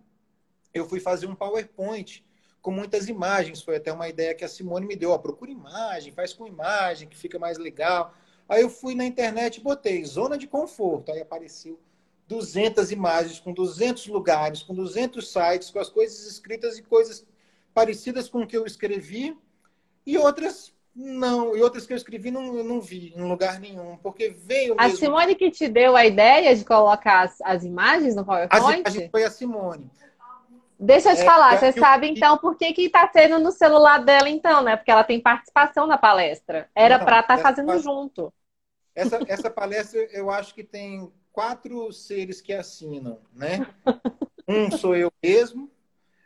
[0.72, 2.24] eu fui fazer um PowerPoint
[2.62, 3.60] com muitas imagens.
[3.60, 5.10] Foi até uma ideia que a Simone me deu.
[5.10, 8.14] Ó, procura imagem, faz com imagem, que fica mais legal.
[8.48, 11.12] Aí eu fui na internet e botei zona de conforto.
[11.12, 11.78] Aí apareceu
[12.26, 17.26] 200 imagens com 200 lugares, com 200 sites, com as coisas escritas e coisas
[17.74, 19.36] parecidas com o que eu escrevi
[20.06, 23.96] e outras não, e outras que eu escrevi não, eu não vi em lugar nenhum,
[23.96, 24.76] porque veio.
[24.78, 28.82] A Simone que te deu a ideia de colocar as, as imagens no PowerPoint?
[28.86, 29.90] As imagens foi a Simone.
[30.78, 34.04] Deixa eu te é, falar, você sabe então por que que tá tendo no celular
[34.04, 34.76] dela então, né?
[34.76, 36.68] Porque ela tem participação na palestra.
[36.74, 38.32] Era para estar tá fazendo palestra, junto.
[38.94, 43.66] Essa, essa palestra eu acho que tem quatro seres que assinam, né?
[44.46, 45.70] Um sou eu mesmo,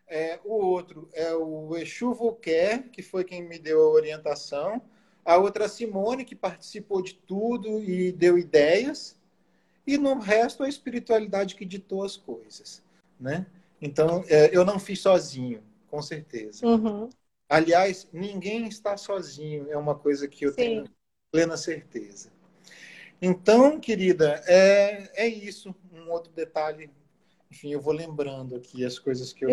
[0.08, 4.80] é, o outro é o Exu Volquer, que foi quem me deu a orientação.
[5.24, 9.16] A outra, a Simone, que participou de tudo e deu ideias.
[9.86, 12.82] E no resto, a espiritualidade que ditou as coisas.
[13.20, 13.46] Né?
[13.80, 16.66] Então, é, eu não fiz sozinho, com certeza.
[16.66, 17.08] Uhum.
[17.48, 20.56] Aliás, ninguém está sozinho, é uma coisa que eu Sim.
[20.56, 20.84] tenho
[21.30, 22.30] plena certeza.
[23.20, 25.74] Então, querida, é, é isso.
[25.92, 26.90] Um outro detalhe
[27.50, 29.50] enfim, eu vou lembrando aqui as coisas que eu.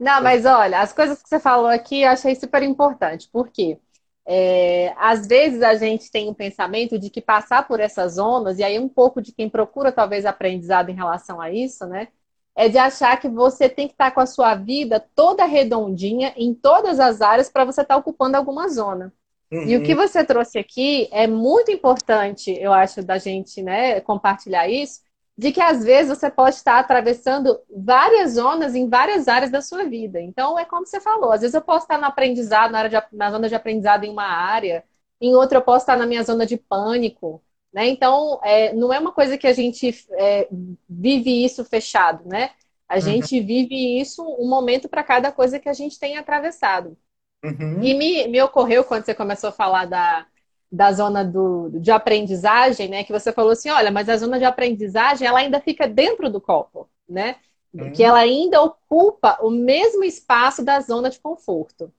[0.00, 3.78] Não, mas olha, as coisas que você falou aqui eu achei super importante, porque
[4.26, 8.64] é, às vezes a gente tem um pensamento de que passar por essas zonas, e
[8.64, 12.08] aí um pouco de quem procura talvez aprendizado em relação a isso, né?
[12.56, 16.54] É de achar que você tem que estar com a sua vida toda redondinha em
[16.54, 19.12] todas as áreas para você estar ocupando alguma zona.
[19.52, 19.64] Uhum.
[19.64, 19.98] E o que uhum.
[19.98, 25.00] você trouxe aqui é muito importante, eu acho, da gente né, compartilhar isso,
[25.40, 29.84] de que às vezes você pode estar atravessando várias zonas em várias áreas da sua
[29.84, 30.20] vida.
[30.20, 33.16] Então, é como você falou, às vezes eu posso estar no aprendizado, na, área de,
[33.16, 34.84] na zona de aprendizado em uma área,
[35.18, 37.88] em outra eu posso estar na minha zona de pânico, né?
[37.88, 40.46] Então, é, não é uma coisa que a gente é,
[40.86, 42.50] vive isso fechado, né?
[42.86, 43.00] A uhum.
[43.00, 46.98] gente vive isso um momento para cada coisa que a gente tem atravessado.
[47.42, 47.82] Uhum.
[47.82, 50.26] E me, me ocorreu quando você começou a falar da,
[50.70, 53.04] da zona do, de aprendizagem, né?
[53.04, 56.40] Que você falou assim, olha, mas a zona de aprendizagem ela ainda fica dentro do
[56.40, 57.36] copo, né?
[57.72, 57.92] Uhum.
[57.92, 61.92] Que ela ainda ocupa o mesmo espaço da zona de conforto.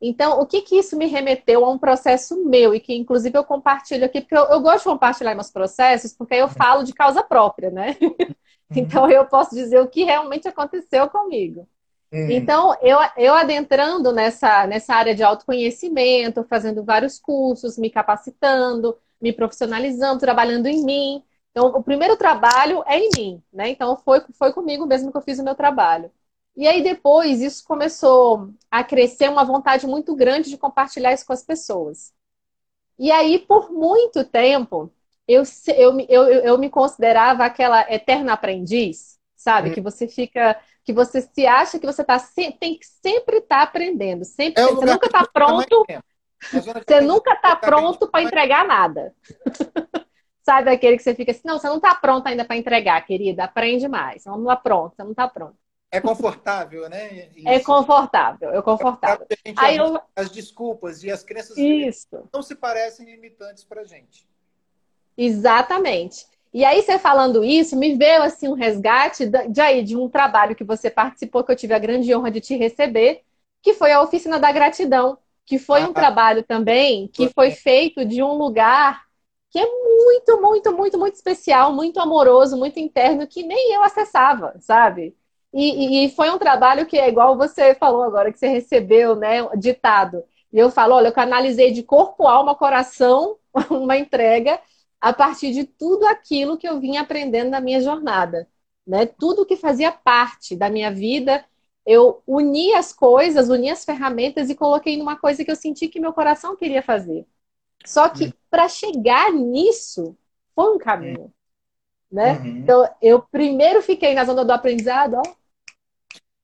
[0.00, 3.44] Então, o que que isso me remeteu a um processo meu e que, inclusive, eu
[3.44, 6.92] compartilho aqui, porque eu, eu gosto de compartilhar meus processos, porque aí eu falo de
[6.92, 7.96] causa própria, né?
[8.68, 8.78] Uhum.
[8.78, 11.68] então, eu posso dizer o que realmente aconteceu comigo.
[12.12, 12.30] Uhum.
[12.30, 19.32] Então, eu, eu adentrando nessa, nessa área de autoconhecimento, fazendo vários cursos, me capacitando, me
[19.32, 21.24] profissionalizando, trabalhando em mim.
[21.50, 23.70] Então, o primeiro trabalho é em mim, né?
[23.70, 26.10] Então, foi, foi comigo mesmo que eu fiz o meu trabalho.
[26.56, 31.32] E aí, depois, isso começou a crescer uma vontade muito grande de compartilhar isso com
[31.32, 32.14] as pessoas.
[32.98, 34.90] E aí, por muito tempo,
[35.28, 35.42] eu,
[35.76, 39.68] eu, eu, eu me considerava aquela eterna aprendiz, sabe?
[39.68, 39.74] Uhum.
[39.74, 42.16] Que você fica que você se acha que você tá,
[42.60, 44.24] tem que sempre estar tá aprendendo.
[44.24, 45.84] Sempre, é você nunca está pronto.
[46.52, 49.12] Você nunca está pronto para entregar nada.
[50.44, 53.44] Sabe aquele que você fica assim, não, você não está pronto ainda para entregar, querida,
[53.44, 54.22] aprende mais.
[54.24, 55.56] Vamos lá pronto, você não está pronto.
[55.90, 57.18] É confortável, né?
[57.18, 57.48] É Isso.
[57.48, 59.26] É confortável, é confortável.
[59.44, 60.00] É Aí eu...
[60.14, 62.28] As desculpas e as crenças Isso.
[62.32, 64.28] não se parecem limitantes para gente.
[65.18, 66.26] Exatamente.
[66.56, 70.56] E aí, você falando isso, me veio assim um resgate de, aí, de um trabalho
[70.56, 73.20] que você participou, que eu tive a grande honra de te receber,
[73.60, 78.06] que foi a Oficina da Gratidão, que foi um ah, trabalho também que foi feito
[78.06, 79.02] de um lugar
[79.50, 84.54] que é muito, muito, muito, muito especial, muito amoroso, muito interno, que nem eu acessava,
[84.58, 85.14] sabe?
[85.52, 89.46] E, e, foi um trabalho que é igual você falou agora, que você recebeu, né,
[89.58, 90.24] ditado.
[90.50, 93.36] E eu falo, olha, eu canalizei de corpo, alma, coração
[93.68, 94.58] uma entrega
[95.00, 98.48] a partir de tudo aquilo que eu vinha aprendendo na minha jornada.
[98.86, 99.06] Né?
[99.06, 101.44] Tudo que fazia parte da minha vida,
[101.84, 106.00] eu uni as coisas, uni as ferramentas e coloquei numa coisa que eu senti que
[106.00, 107.26] meu coração queria fazer.
[107.84, 108.32] Só que uhum.
[108.50, 110.16] para chegar nisso,
[110.54, 111.32] foi um caminho.
[112.10, 112.38] Né?
[112.38, 112.46] Uhum.
[112.46, 115.22] Então, eu primeiro fiquei na zona do aprendizado, ó.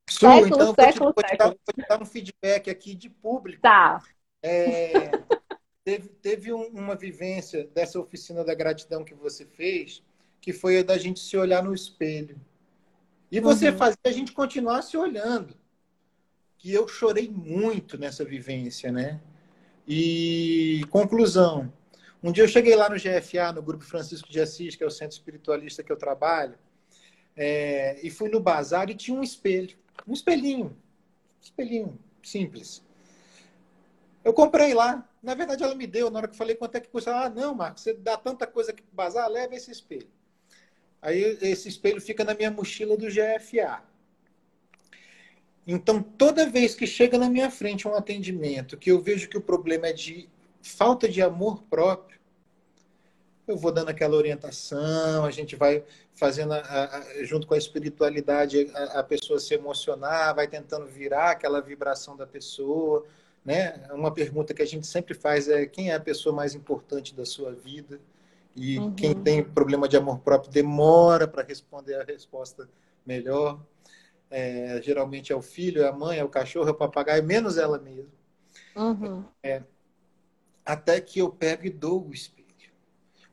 [0.08, 1.48] Su, século, então século, vou te, século.
[1.48, 3.62] Vou te, dar, um feedback aqui de público.
[3.62, 4.02] Tá.
[4.42, 5.10] É,
[5.84, 10.02] teve teve um, uma vivência dessa oficina da gratidão que você fez,
[10.40, 12.40] que foi a da gente se olhar no espelho.
[13.30, 13.76] E você uhum.
[13.78, 15.56] fazia a gente continuar se olhando.
[16.58, 19.20] Que eu chorei muito nessa vivência, né?
[19.88, 21.72] E conclusão.
[22.22, 24.90] Um dia eu cheguei lá no GFA, no Grupo Francisco de Assis, que é o
[24.90, 26.54] centro espiritualista que eu trabalho,
[27.36, 29.76] é, e fui no bazar e tinha um espelho.
[30.06, 30.66] Um espelhinho.
[30.66, 32.82] Um espelhinho simples.
[34.24, 35.08] Eu comprei lá.
[35.22, 36.10] Na verdade, ela me deu.
[36.10, 38.46] Na hora que eu falei quanto é que custa, ah, não, Marcos, você dá tanta
[38.46, 40.08] coisa pro bazar, leva esse espelho.
[41.00, 43.82] Aí esse espelho fica na minha mochila do GFA.
[45.66, 49.40] Então, toda vez que chega na minha frente um atendimento que eu vejo que o
[49.40, 50.28] problema é de
[50.60, 52.18] falta de amor próprio,
[53.46, 58.70] eu vou dando aquela orientação, a gente vai fazendo, a, a, junto com a espiritualidade,
[58.74, 63.04] a, a, pessoa se emocionar, vai tentando virar aquela vibração da pessoa.
[63.44, 63.74] Né?
[63.92, 67.24] Uma pergunta que a gente sempre faz é quem é a pessoa mais importante da
[67.24, 68.00] sua vida?
[68.54, 68.94] E uhum.
[68.94, 72.68] quem tem problema de amor próprio demora para responder a resposta
[73.04, 73.60] melhor.
[74.30, 77.58] É, geralmente é o filho, é a mãe, é o cachorro, é o papagaio, menos
[77.58, 78.10] ela mesma.
[78.76, 79.24] Uhum.
[79.42, 79.62] É,
[80.64, 82.42] até que eu pego e dou o espírito.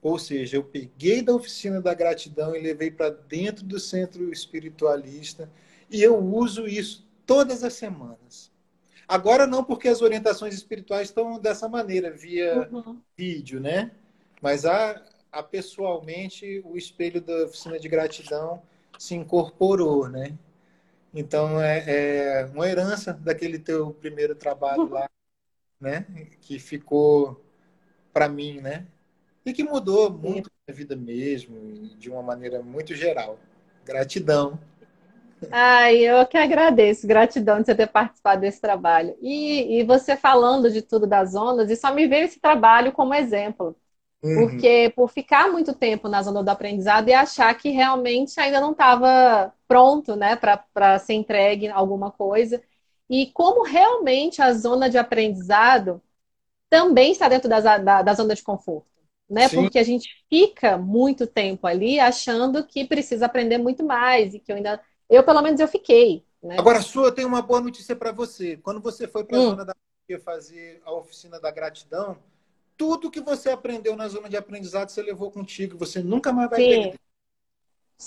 [0.02, 5.50] Ou seja, eu peguei da oficina da gratidão e levei para dentro do centro espiritualista
[5.90, 8.52] e eu uso isso todas as semanas.
[9.10, 13.02] Agora não, porque as orientações espirituais estão dessa maneira, via uhum.
[13.18, 13.92] vídeo, né?
[14.42, 18.62] Mas a, a pessoalmente o espelho da oficina de gratidão
[19.00, 20.38] se incorporou, né?
[21.14, 25.10] Então é, é uma herança daquele teu primeiro trabalho lá,
[25.82, 26.06] né?
[26.40, 27.44] Que ficou
[28.14, 28.86] para mim, né?
[29.50, 33.40] e que mudou muito a vida mesmo, de uma maneira muito geral.
[33.86, 34.60] Gratidão.
[35.52, 39.16] Ai, eu que agradeço, gratidão de você ter participado desse trabalho.
[39.22, 43.14] E, e você falando de tudo das ondas, e só me veio esse trabalho como
[43.14, 43.76] exemplo.
[44.22, 44.36] Uhum.
[44.36, 48.72] Porque por ficar muito tempo na zona do aprendizado e achar que realmente ainda não
[48.72, 52.62] estava pronto né, para ser entregue alguma coisa.
[53.10, 56.02] E como realmente a zona de aprendizado
[56.70, 58.90] também está dentro da, da, da zona de conforto
[59.30, 59.48] né?
[59.48, 59.58] Sim.
[59.58, 64.52] Porque a gente fica muito tempo ali achando que precisa aprender muito mais e que
[64.52, 66.24] eu ainda, eu pelo menos eu fiquei.
[66.42, 66.58] Né?
[66.58, 68.58] Agora, Sua, eu tenho uma boa notícia para você.
[68.58, 69.50] Quando você foi para a hum.
[69.50, 69.76] zona da
[70.18, 72.18] fazer a oficina da gratidão,
[72.76, 75.78] tudo que você aprendeu na zona de aprendizado você levou contigo.
[75.78, 76.68] Você nunca mais vai Sim.
[76.68, 77.00] perder.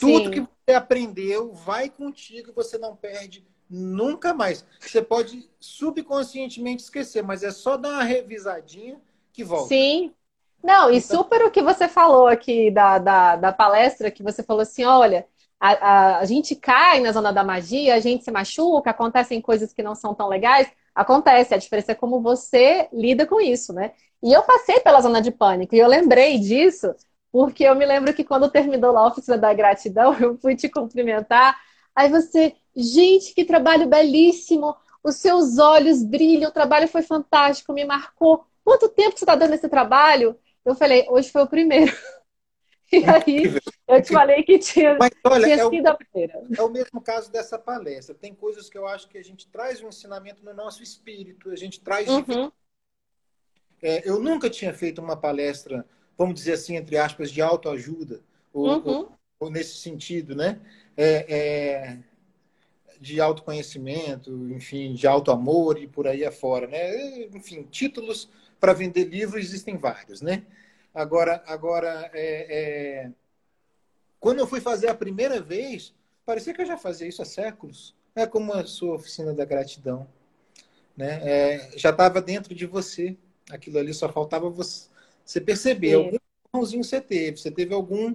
[0.00, 0.30] Tudo Sim.
[0.30, 4.64] que você aprendeu vai contigo e você não perde nunca mais.
[4.80, 9.00] Você pode subconscientemente esquecer, mas é só dar uma revisadinha
[9.32, 9.68] que volta.
[9.68, 10.12] Sim,
[10.62, 14.42] não, e então super o que você falou aqui da, da, da palestra, que você
[14.42, 15.26] falou assim, olha,
[15.62, 19.72] a, a, a, gente cai na zona da magia, a gente se machuca, acontecem coisas
[19.72, 20.68] que não são tão legais.
[20.92, 23.92] Acontece, a diferença é como você lida com isso, né?
[24.20, 26.92] E eu passei pela zona de pânico, e eu lembrei disso,
[27.30, 30.68] porque eu me lembro que quando terminou lá a oficina da gratidão, eu fui te
[30.68, 31.56] cumprimentar,
[31.94, 37.84] aí você, gente, que trabalho belíssimo, os seus olhos brilham, o trabalho foi fantástico, me
[37.84, 38.44] marcou.
[38.64, 40.36] Quanto tempo você está dando esse trabalho?
[40.64, 41.92] Eu falei, hoje foi o primeiro.
[42.92, 43.44] E aí
[43.88, 46.42] eu te falei que tinha, Mas, olha, tinha é sido o, a primeira.
[46.58, 48.14] É o mesmo caso dessa palestra.
[48.14, 51.56] Tem coisas que eu acho que a gente traz um ensinamento no nosso espírito, a
[51.56, 52.06] gente traz.
[52.08, 52.52] Uhum.
[53.82, 58.20] É, eu nunca tinha feito uma palestra, vamos dizer assim, entre aspas, de autoajuda,
[58.52, 58.82] ou, uhum.
[58.84, 60.60] ou, ou nesse sentido, né?
[60.94, 61.98] É, é,
[63.00, 67.24] de autoconhecimento, enfim, de autoamor e por aí afora, né?
[67.34, 68.28] Enfim, títulos
[68.60, 70.44] para vender livro existem vários, né?
[70.94, 73.10] Agora, agora é, é...
[74.20, 77.94] quando eu fui fazer a primeira vez, parecia que eu já fazia isso há séculos.
[78.14, 80.06] É como a sua oficina da gratidão,
[80.96, 81.20] né?
[81.22, 83.16] É, já estava dentro de você.
[83.50, 84.88] Aquilo ali só faltava você,
[85.24, 85.90] você perceber.
[85.90, 85.94] Sim.
[85.94, 86.18] Algum
[86.52, 87.38] irmãozinho você teve.
[87.38, 88.14] Você teve algum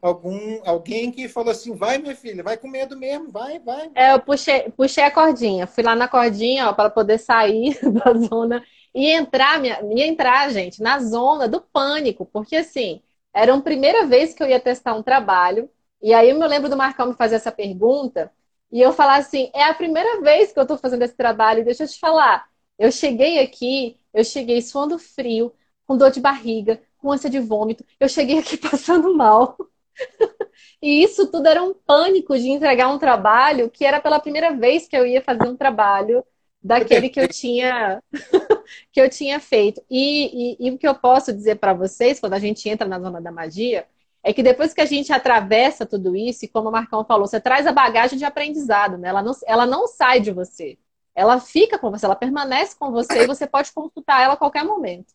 [0.00, 3.90] algum alguém que falou assim, vai minha filha, vai com medo mesmo, vai, vai.
[3.94, 8.64] É, eu puxei, puxei a cordinha, fui lá na cordinha, para poder sair da zona
[8.98, 13.00] e entrar, minha, entrar, gente, na zona do pânico, porque assim,
[13.32, 15.70] era a primeira vez que eu ia testar um trabalho,
[16.02, 18.32] e aí eu me lembro do Marcão me fazer essa pergunta,
[18.72, 21.84] e eu falar assim, é a primeira vez que eu estou fazendo esse trabalho, deixa
[21.84, 25.54] eu te falar, eu cheguei aqui, eu cheguei suando frio,
[25.86, 29.56] com dor de barriga, com ânsia de vômito, eu cheguei aqui passando mal.
[30.82, 34.88] e isso tudo era um pânico de entregar um trabalho que era pela primeira vez
[34.88, 36.24] que eu ia fazer um trabalho
[36.62, 38.02] daquele que eu tinha
[38.92, 39.82] que eu tinha feito.
[39.90, 43.00] E, e, e o que eu posso dizer para vocês, quando a gente entra na
[43.00, 43.86] zona da magia,
[44.22, 47.40] é que depois que a gente atravessa tudo isso, e como o Marcão falou, você
[47.40, 49.08] traz a bagagem de aprendizado, né?
[49.08, 50.76] Ela não, ela não sai de você.
[51.14, 54.64] Ela fica com você, ela permanece com você e você pode consultar ela a qualquer
[54.64, 55.14] momento.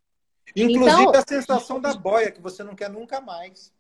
[0.56, 3.72] Inclusive então, a sensação da boia, que você não quer nunca mais.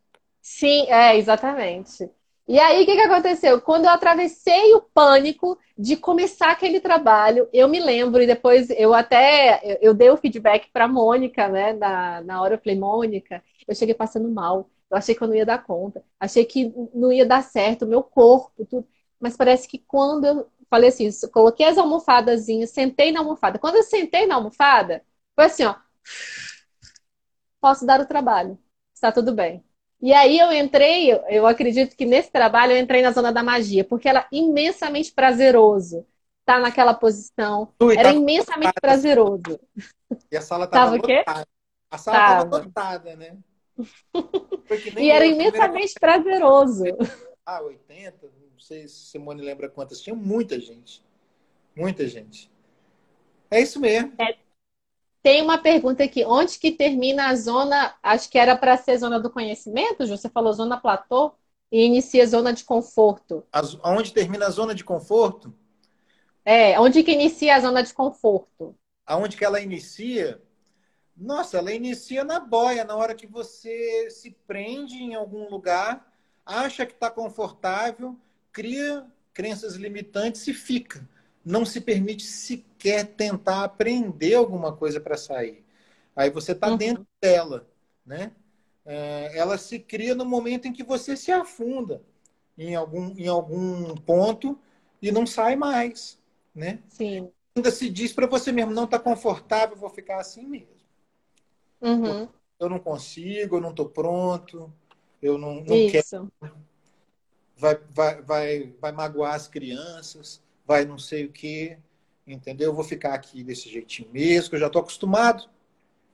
[0.41, 2.09] Sim, é, exatamente.
[2.47, 3.61] E aí, o que, que aconteceu?
[3.61, 8.93] Quando eu atravessei o pânico de começar aquele trabalho, eu me lembro, e depois eu
[8.93, 11.71] até eu, eu dei o feedback para Mônica, né?
[11.73, 14.69] Na, na hora eu falei, Mônica, eu cheguei passando mal.
[14.91, 16.03] Eu achei que eu não ia dar conta.
[16.19, 18.85] Achei que não ia dar certo, o meu corpo, tudo.
[19.19, 23.57] Mas parece que quando eu falei assim, coloquei as almofadazinhas, sentei na almofada.
[23.57, 25.01] Quando eu sentei na almofada,
[25.35, 25.75] foi assim, ó.
[27.59, 28.59] Posso dar o trabalho.
[28.93, 29.63] Está tudo bem.
[30.03, 33.85] E aí eu entrei, eu acredito que nesse trabalho eu entrei na zona da magia,
[33.85, 36.05] porque era imensamente prazeroso
[36.41, 37.73] estar naquela posição.
[37.97, 39.57] era imensamente prazeroso.
[40.29, 41.47] E a sala estava lotada.
[41.89, 43.37] A sala estava lotada, né?
[44.99, 46.83] e era imensamente prazeroso.
[47.45, 50.01] Ah, 80, não sei se Simone lembra quantas.
[50.01, 51.01] Tinha muita gente.
[51.73, 52.51] Muita gente.
[53.49, 54.11] É isso mesmo.
[54.19, 54.35] É,
[55.23, 56.25] tem uma pergunta aqui.
[56.25, 57.95] Onde que termina a zona?
[58.03, 60.17] Acho que era para ser zona do conhecimento, Ju?
[60.17, 61.33] Você falou zona platô
[61.71, 63.43] e inicia zona de conforto.
[63.51, 65.55] As, onde termina a zona de conforto?
[66.43, 68.75] É, onde que inicia a zona de conforto?
[69.05, 70.41] Aonde que ela inicia?
[71.15, 76.11] Nossa, ela inicia na boia, na hora que você se prende em algum lugar,
[76.45, 78.17] acha que está confortável,
[78.51, 81.07] cria crenças limitantes e fica
[81.43, 85.63] não se permite sequer tentar aprender alguma coisa para sair.
[86.15, 86.77] Aí você está uhum.
[86.77, 87.67] dentro dela,
[88.05, 88.31] né?
[88.85, 92.01] É, ela se cria no momento em que você se afunda
[92.57, 94.59] em algum, em algum ponto
[95.01, 96.19] e não sai mais,
[96.53, 96.79] né?
[96.89, 97.29] Sim.
[97.55, 100.67] Ainda se diz para você mesmo, não está confortável, vou ficar assim mesmo.
[101.81, 102.27] Uhum.
[102.59, 104.71] Eu não consigo, eu não estou pronto,
[105.21, 106.31] eu não, não quero.
[107.55, 111.77] Vai, vai, vai, vai magoar as crianças vai não sei o quê,
[112.25, 112.69] entendeu?
[112.69, 115.49] Eu vou ficar aqui desse jeitinho mesmo, que eu já estou acostumado.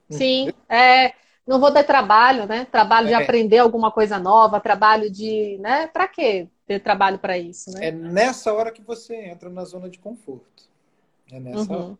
[0.08, 1.14] Sim, é,
[1.46, 2.64] não vou ter trabalho, né?
[2.64, 3.16] Trabalho de é.
[3.16, 5.86] aprender alguma coisa nova, trabalho de, né?
[5.86, 7.88] Para quê ter trabalho para isso, né?
[7.88, 10.68] É nessa hora que você entra na zona de conforto.
[11.32, 11.84] É nessa uhum.
[11.84, 11.98] hora.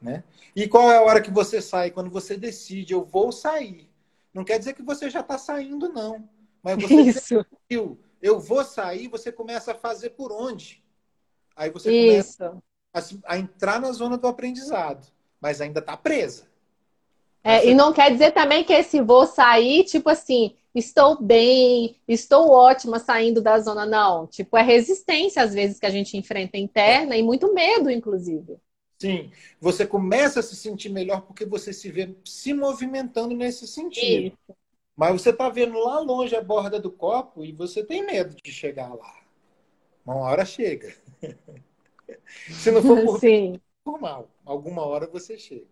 [0.00, 0.24] Né?
[0.54, 1.90] E qual é a hora que você sai?
[1.90, 3.88] Quando você decide, eu vou sair.
[4.32, 6.28] Não quer dizer que você já está saindo, não.
[6.62, 7.44] Mas você Isso.
[7.44, 10.82] decidiu, eu vou sair, você começa a fazer por onde?
[11.56, 12.38] Aí você Isso.
[12.38, 15.08] começa a, a, entrar na zona do aprendizado,
[15.40, 16.46] mas ainda está presa.
[17.42, 17.70] É, você...
[17.70, 22.98] E não quer dizer também que esse vou sair, tipo assim, estou bem, estou ótima
[22.98, 24.26] saindo da zona, não.
[24.26, 27.20] Tipo, é resistência às vezes que a gente enfrenta interna é.
[27.20, 28.58] e muito medo, inclusive.
[28.98, 29.30] Sim,
[29.60, 34.28] você começa a se sentir melhor porque você se vê se movimentando nesse sentido.
[34.28, 34.56] Isso.
[34.96, 38.50] Mas você está vendo lá longe a borda do copo e você tem medo de
[38.50, 39.25] chegar lá.
[40.06, 40.94] Uma hora chega.
[42.50, 43.60] Se não for por, Sim.
[43.84, 45.66] por mal, alguma hora você chega.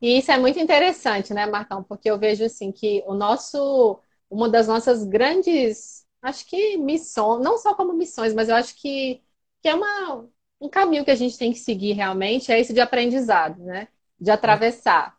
[0.00, 1.82] E isso é muito interessante, né, Marcão?
[1.82, 7.56] Porque eu vejo assim que o nosso, uma das nossas grandes, acho que missões, não
[7.58, 9.22] só como missões, mas eu acho que,
[9.62, 10.28] que é uma,
[10.60, 13.88] um caminho que a gente tem que seguir realmente, é esse de aprendizado, né?
[14.20, 15.16] De atravessar.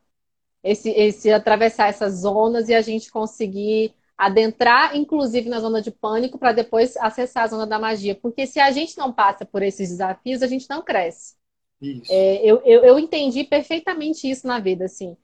[0.64, 3.94] Esse, esse atravessar essas zonas e a gente conseguir
[4.26, 8.16] adentrar, inclusive, na zona de pânico, para depois acessar a zona da magia.
[8.16, 11.36] Porque se a gente não passa por esses desafios, a gente não cresce.
[12.10, 15.18] É, eu, eu, eu, entendi perfeitamente isso na vida, assim.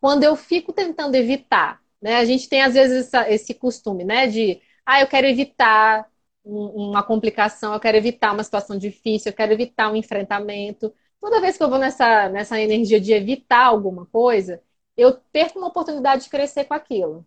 [0.00, 2.16] Quando eu fico tentando evitar, né?
[2.16, 4.26] A gente tem, às vezes, essa, esse costume, né?
[4.26, 6.10] De, ah, eu quero evitar
[6.44, 10.94] uma complicação, eu quero evitar uma situação difícil, eu quero evitar um enfrentamento.
[11.20, 14.62] Toda vez que eu vou nessa, nessa energia de evitar alguma coisa,
[14.96, 17.26] eu perco uma oportunidade de crescer com aquilo.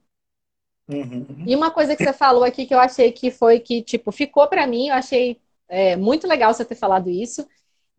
[0.89, 1.43] Uhum.
[1.45, 4.47] E uma coisa que você falou aqui que eu achei que foi que, tipo, ficou
[4.47, 7.47] para mim, eu achei é, muito legal você ter falado isso,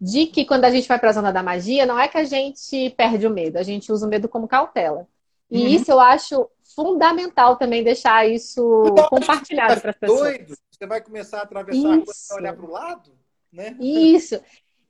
[0.00, 2.24] de que quando a gente vai para a zona da magia, não é que a
[2.24, 5.06] gente perde o medo, a gente usa o medo como cautela.
[5.48, 5.68] E uhum.
[5.68, 10.20] isso eu acho fundamental também deixar isso então, compartilhado para as pessoas.
[10.20, 10.54] Doido.
[10.70, 12.32] Você vai começar a atravessar isso.
[12.32, 13.12] a olhar para o lado,
[13.52, 13.76] né?
[13.78, 14.40] Isso.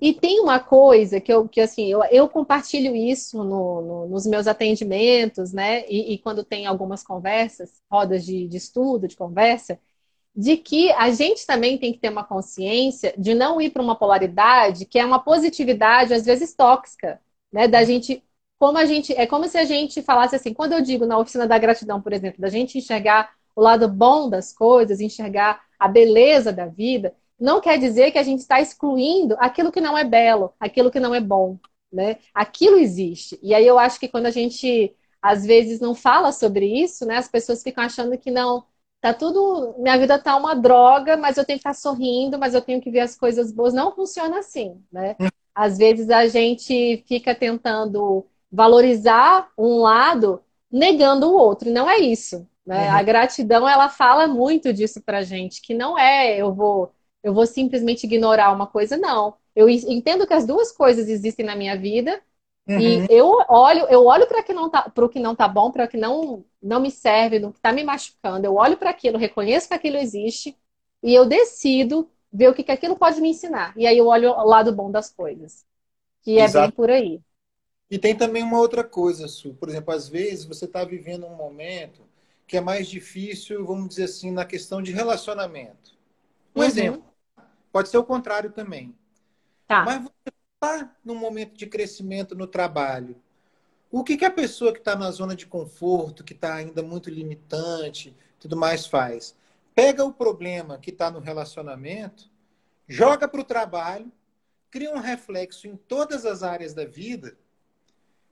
[0.01, 4.27] E tem uma coisa que eu, que assim, eu, eu compartilho isso no, no, nos
[4.27, 5.85] meus atendimentos, né?
[5.89, 9.79] E, e, quando tem algumas conversas, rodas de, de estudo, de conversa,
[10.35, 13.97] de que a gente também tem que ter uma consciência de não ir para uma
[13.97, 17.21] polaridade que é uma positividade, às vezes, tóxica,
[17.53, 17.69] né?
[17.69, 18.25] Da gente,
[18.59, 21.47] como a gente, é como se a gente falasse assim, quando eu digo na oficina
[21.47, 26.53] da gratidão, por exemplo, da gente enxergar o lado bom das coisas, enxergar a beleza
[26.53, 30.53] da vida, não quer dizer que a gente está excluindo aquilo que não é belo,
[30.61, 31.59] aquilo que não é bom,
[31.93, 32.19] né?
[32.35, 33.39] Aquilo existe.
[33.43, 37.17] E aí eu acho que quando a gente às vezes não fala sobre isso, né?
[37.17, 38.65] As pessoas ficam achando que não,
[39.01, 42.61] tá tudo, minha vida tá uma droga, mas eu tenho que estar sorrindo, mas eu
[42.63, 43.75] tenho que ver as coisas boas.
[43.75, 45.17] Não funciona assim, né?
[45.55, 51.99] Às vezes a gente fica tentando valorizar um lado, negando o outro, e não é
[51.99, 52.47] isso.
[52.67, 52.89] Né?
[52.89, 52.97] Uhum.
[52.97, 57.47] A gratidão, ela fala muito disso pra gente, que não é eu vou eu vou
[57.47, 59.35] simplesmente ignorar uma coisa, não.
[59.55, 62.21] Eu entendo que as duas coisas existem na minha vida
[62.69, 62.81] uhum.
[62.81, 65.71] e eu olho, eu olho para que não tá, para o que não tá bom,
[65.71, 68.47] para o que não não me serve, no que está me machucando.
[68.47, 70.57] Eu olho para aquilo, reconheço que aquilo existe
[71.03, 73.73] e eu decido ver o que, que aquilo pode me ensinar.
[73.77, 75.65] E aí eu olho o lado bom das coisas,
[76.23, 76.69] que é Exato.
[76.69, 77.21] bem por aí.
[77.91, 79.55] E tem também uma outra coisa, Su.
[79.55, 82.03] Por exemplo, às vezes você está vivendo um momento
[82.47, 85.99] que é mais difícil, vamos dizer assim, na questão de relacionamento.
[86.55, 86.67] Um uhum.
[86.67, 87.10] exemplo.
[87.73, 88.95] Pode ser o contrário também.
[89.67, 89.85] Tá.
[89.85, 93.17] Mas você está num momento de crescimento no trabalho.
[93.91, 97.11] O que, que a pessoa que está na zona de conforto, que está ainda muito
[97.11, 99.37] limitante, tudo mais faz?
[99.75, 102.31] Pega o problema que está no relacionamento,
[102.87, 104.11] joga para o trabalho,
[104.71, 107.37] cria um reflexo em todas as áreas da vida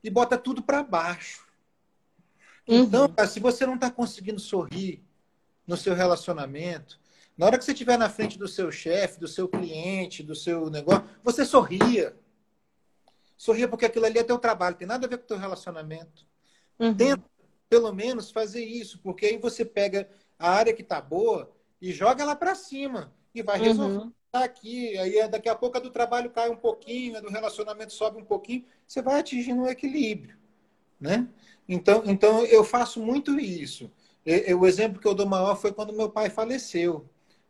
[0.03, 1.45] e bota tudo para baixo.
[2.65, 3.27] Então, uhum.
[3.27, 5.03] se você não está conseguindo sorrir
[5.65, 6.99] no seu relacionamento,
[7.39, 10.69] na hora que você estiver na frente do seu chefe, do seu cliente, do seu
[10.69, 12.13] negócio, você sorria.
[13.37, 16.27] Sorria porque aquilo ali é teu trabalho, tem nada a ver com o teu relacionamento.
[16.77, 16.93] Uhum.
[16.93, 17.23] Tenta,
[17.69, 21.49] pelo menos, fazer isso, porque aí você pega a área que está boa
[21.81, 23.99] e joga lá para cima e vai resolver.
[23.99, 24.13] Uhum.
[24.29, 27.93] Tá aqui, aí daqui a pouco a do trabalho cai um pouquinho, a do relacionamento
[27.93, 30.35] sobe um pouquinho, você vai atingindo um equilíbrio,
[30.99, 31.25] né?
[31.69, 33.89] Então, então eu faço muito isso.
[34.59, 37.09] o exemplo que eu dou maior foi quando meu pai faleceu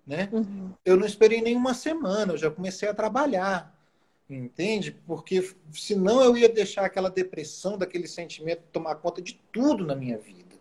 [0.09, 0.27] né?
[0.31, 0.71] Uhum.
[0.83, 3.79] Eu não esperei nenhuma semana, eu já comecei a trabalhar,
[4.27, 4.91] entende?
[5.05, 10.17] Porque senão eu ia deixar aquela depressão, daquele sentimento tomar conta de tudo na minha
[10.17, 10.55] vida.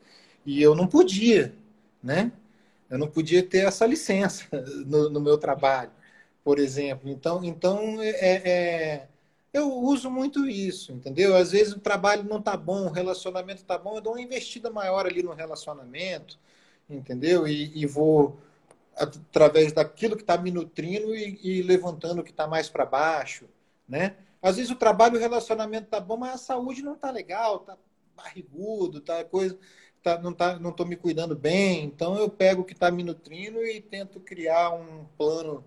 [0.44, 1.54] E eu não podia,
[2.02, 2.30] né?
[2.90, 4.44] Eu não podia ter essa licença
[4.84, 5.90] no, no meu trabalho,
[6.44, 7.08] por exemplo.
[7.08, 9.08] Então, então é, é,
[9.50, 11.34] eu uso muito isso, entendeu?
[11.34, 14.68] Às vezes o trabalho não tá bom, o relacionamento tá bom, eu dou uma investida
[14.68, 16.38] maior ali no relacionamento,
[16.88, 17.48] entendeu?
[17.48, 18.38] E, e vou
[18.98, 23.46] através daquilo que está me nutrindo e, e, levantando o que está mais para baixo,
[23.88, 24.16] né?
[24.42, 27.76] Às vezes o trabalho, o relacionamento está bom, mas a saúde não está legal, está
[28.16, 29.58] barrigudo, tá coisa,
[30.02, 31.84] tá, não tá, não estou me cuidando bem.
[31.84, 35.64] Então eu pego o que está me nutrindo e tento criar um plano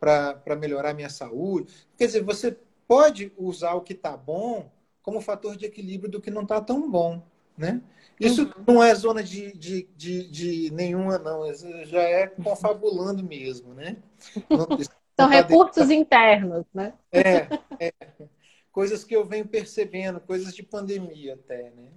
[0.00, 1.72] para melhorar minha saúde.
[1.96, 2.56] Quer dizer, você
[2.86, 4.70] pode usar o que está bom
[5.02, 7.22] como fator de equilíbrio do que não está tão bom,
[7.56, 7.82] né?
[8.20, 8.64] Isso uhum.
[8.66, 11.48] não é zona de, de, de, de, nenhuma, não.
[11.50, 13.96] Isso já é confabulando mesmo, né?
[14.50, 16.94] Não, São tá recursos internos, né?
[17.12, 17.48] É,
[17.80, 17.92] é.
[18.70, 21.88] Coisas que eu venho percebendo, coisas de pandemia até, né?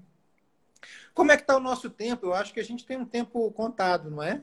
[1.13, 2.28] Como é que está o nosso tempo?
[2.28, 4.41] Eu acho que a gente tem um tempo contado, não é?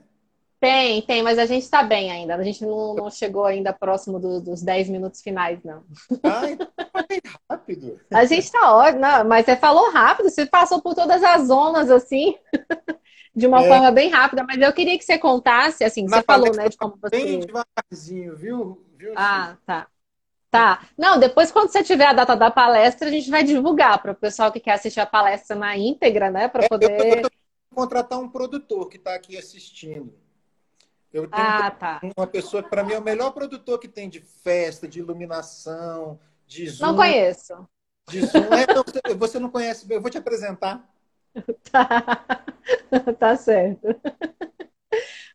[0.60, 2.34] Tem, tem, mas a gente está bem ainda.
[2.34, 5.84] A gente não, não chegou ainda próximo do, dos 10 minutos finais, não.
[6.24, 8.00] Ai, tá bem rápido.
[8.12, 12.34] A gente está ótimo, mas você falou rápido, você passou por todas as zonas assim,
[13.34, 13.68] de uma é.
[13.68, 16.76] forma bem rápida, mas eu queria que você contasse, assim, Na você falou, né, de
[16.76, 17.24] como você.
[17.24, 18.84] Bem devagarzinho, viu?
[18.96, 19.86] viu ah, tá.
[20.50, 20.88] Tá.
[20.96, 24.14] Não, depois, quando você tiver a data da palestra, a gente vai divulgar para o
[24.14, 26.48] pessoal que quer assistir a palestra na íntegra, né?
[26.48, 26.90] Para poder.
[26.90, 27.30] É, eu, eu
[27.72, 30.12] contratar um produtor que está aqui assistindo.
[31.12, 32.00] Eu tenho ah, tá.
[32.16, 36.18] uma pessoa que, para mim, é o melhor produtor que tem de festa, de iluminação,
[36.46, 36.86] de zoom.
[36.86, 37.68] Não conheço.
[38.08, 38.44] De zoom.
[38.52, 40.86] É, você não conhece, eu vou te apresentar.
[41.70, 42.24] Tá,
[43.18, 43.86] tá certo.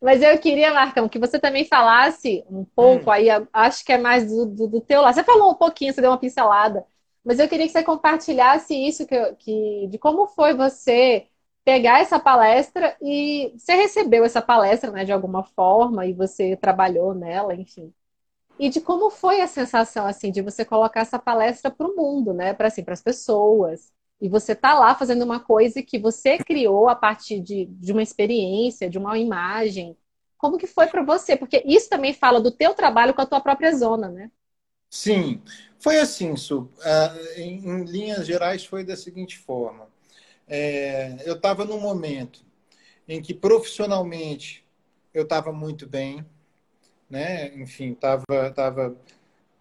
[0.02, 3.14] Mas eu queria, Marcão, que você também falasse um pouco hum.
[3.14, 5.14] aí, acho que é mais do, do, do, teu lado.
[5.14, 6.86] Você falou um pouquinho, você deu uma pincelada,
[7.24, 11.28] mas eu queria que você compartilhasse isso, que, que de como foi você
[11.64, 17.14] pegar essa palestra e você recebeu essa palestra, né, de alguma forma e você trabalhou
[17.14, 17.94] nela, enfim.
[18.60, 22.34] E de como foi a sensação assim de você colocar essa palestra para o mundo,
[22.34, 23.92] né, para assim, para as pessoas.
[24.22, 28.04] E você tá lá fazendo uma coisa que você criou a partir de, de uma
[28.04, 29.98] experiência, de uma imagem.
[30.38, 31.36] Como que foi para você?
[31.36, 34.32] Porque isso também fala do teu trabalho com a tua própria zona, né?
[34.90, 35.42] Sim,
[35.80, 36.62] foi assim, Su.
[36.78, 39.92] Uh, em, em linhas gerais foi da seguinte forma
[40.48, 42.44] é, eu estava num momento
[43.08, 44.66] em que profissionalmente
[45.14, 46.26] eu estava muito bem,
[47.10, 47.54] né?
[47.56, 48.96] Enfim, tava, tava,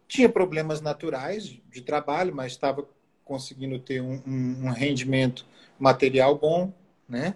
[0.09, 2.87] tinha problemas naturais de trabalho, mas estava
[3.25, 5.47] conseguindo ter um, um, um, rendimento
[5.79, 6.73] material bom,
[7.09, 7.35] né?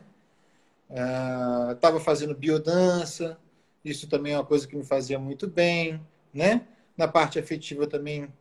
[1.73, 3.39] Estava uh, fazendo biodança,
[3.85, 6.01] isso também é uma coisa que me fazia muito bem,
[6.33, 6.67] né?
[6.97, 8.33] Na parte afetiva também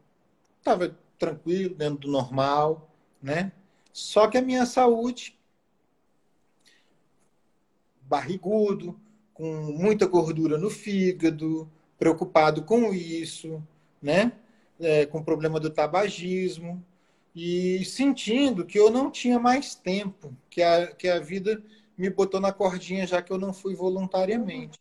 [0.60, 2.90] estava tranquilo, dentro do normal,
[3.22, 3.52] né?
[3.96, 5.40] Só que a minha saúde,
[8.02, 9.00] barrigudo,
[9.34, 13.64] com muita gordura no fígado, preocupado com isso,
[14.02, 14.34] né?
[14.82, 16.84] É, com o problema do tabagismo
[17.34, 21.64] e sentindo que eu não tinha mais tempo, que a, que a vida
[21.98, 24.78] me botou na cordinha já que eu não fui voluntariamente,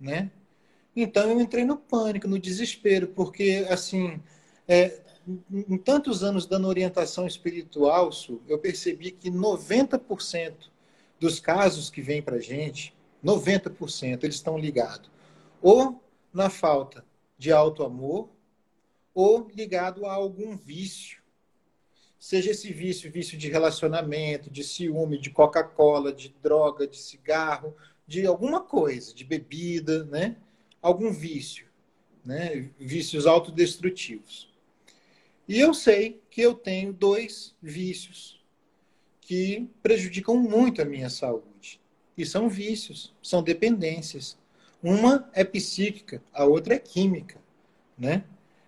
[0.00, 0.30] né?
[0.96, 4.18] Então eu entrei no pânico, no desespero, porque assim,
[4.66, 5.09] é,
[5.50, 8.10] em tantos anos dando orientação espiritual,
[8.48, 10.54] eu percebi que 90%
[11.18, 12.94] dos casos que vêm para gente,
[13.24, 15.10] 90% eles estão ligados
[15.60, 16.02] ou
[16.32, 17.04] na falta
[17.38, 18.28] de alto amor
[19.14, 21.20] ou ligado a algum vício.
[22.18, 27.74] Seja esse vício, vício de relacionamento, de ciúme, de Coca-Cola, de droga, de cigarro,
[28.06, 30.36] de alguma coisa, de bebida, né?
[30.82, 31.66] Algum vício,
[32.24, 32.70] né?
[32.78, 34.49] Vícios autodestrutivos.
[35.50, 38.40] E eu sei que eu tenho dois vícios
[39.20, 41.80] que prejudicam muito a minha saúde.
[42.16, 44.38] E são vícios, são dependências.
[44.80, 47.42] Uma é psíquica, a outra é química,
[47.98, 48.22] né?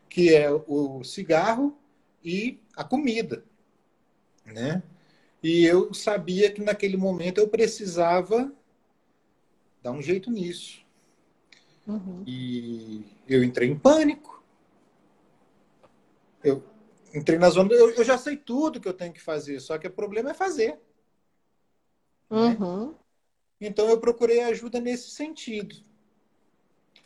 [0.08, 1.78] Que é o cigarro
[2.24, 3.44] e a comida,
[4.44, 4.82] né?
[5.40, 8.52] E eu sabia que naquele momento eu precisava
[9.80, 10.84] dar um jeito nisso.
[11.86, 12.24] Uhum.
[12.26, 14.42] E eu entrei em pânico.
[16.42, 16.71] Eu
[17.14, 17.72] entrei na zona.
[17.72, 20.34] Eu, eu, já sei tudo que eu tenho que fazer, só que o problema é
[20.34, 20.78] fazer.
[22.30, 22.56] Né?
[22.58, 22.88] Uhum.
[22.88, 22.94] Né?
[23.60, 25.76] Então eu procurei ajuda nesse sentido.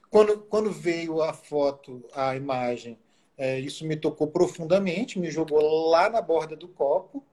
[0.09, 2.99] Quando, quando veio a foto, a imagem,
[3.37, 7.25] é, isso me tocou profundamente, me jogou lá na borda do copo.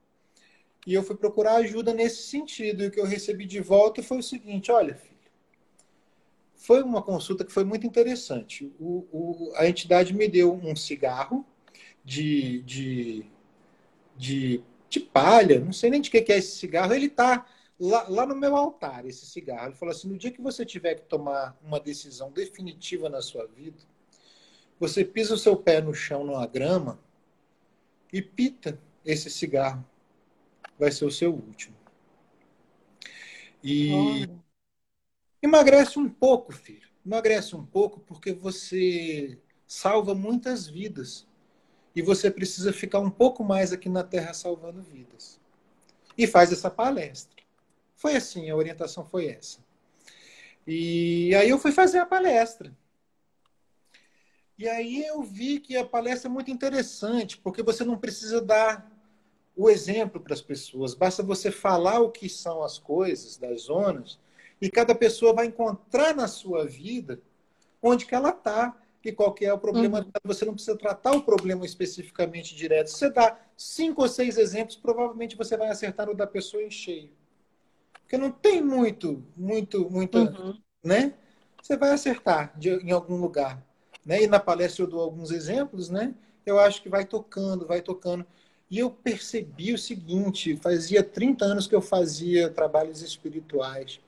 [0.86, 2.84] E eu fui procurar ajuda nesse sentido.
[2.84, 5.14] E o que eu recebi de volta foi o seguinte: olha, filho,
[6.56, 8.74] foi uma consulta que foi muito interessante.
[8.80, 11.46] O, o, a entidade me deu um cigarro
[12.04, 13.26] de, de,
[14.18, 16.94] de, de palha, não sei nem de que, que é esse cigarro.
[16.94, 17.46] Ele está
[17.80, 19.68] lá, lá no meu altar, esse cigarro.
[19.68, 23.46] Ele falou assim: no dia que você tiver que tomar uma decisão definitiva na sua
[23.48, 23.80] vida,
[24.80, 27.00] você pisa o seu pé no chão, numa grama,
[28.12, 29.86] e pita esse cigarro.
[30.78, 31.76] Vai ser o seu último.
[33.64, 34.28] E
[35.42, 36.90] emagrece um pouco, filho.
[37.06, 41.26] Emagrece um pouco porque você salva muitas vidas.
[41.96, 45.40] E você precisa ficar um pouco mais aqui na Terra salvando vidas.
[46.18, 47.44] E faz essa palestra.
[47.96, 49.60] Foi assim, a orientação foi essa.
[50.66, 52.76] E aí eu fui fazer a palestra.
[54.58, 58.92] E aí eu vi que a palestra é muito interessante, porque você não precisa dar
[59.56, 64.20] o exemplo para as pessoas, basta você falar o que são as coisas das zonas,
[64.60, 67.22] e cada pessoa vai encontrar na sua vida
[67.82, 68.76] onde que ela está
[69.10, 70.00] e qual que é o problema.
[70.00, 70.12] Uhum.
[70.24, 72.88] Você não precisa tratar o problema especificamente direto.
[72.88, 76.72] Se você dá cinco ou seis exemplos, provavelmente você vai acertar o da pessoa em
[76.72, 77.12] cheio.
[78.02, 80.58] Porque não tem muito, muito, muita, uhum.
[80.84, 81.14] né?
[81.62, 83.64] Você vai acertar de, em algum lugar.
[84.06, 84.24] Né?
[84.24, 86.14] E na palestra eu dou alguns exemplos, né?
[86.46, 88.26] Eu acho que vai tocando, vai tocando.
[88.70, 94.00] E eu percebi o seguinte: fazia 30 anos que eu fazia trabalhos espirituais.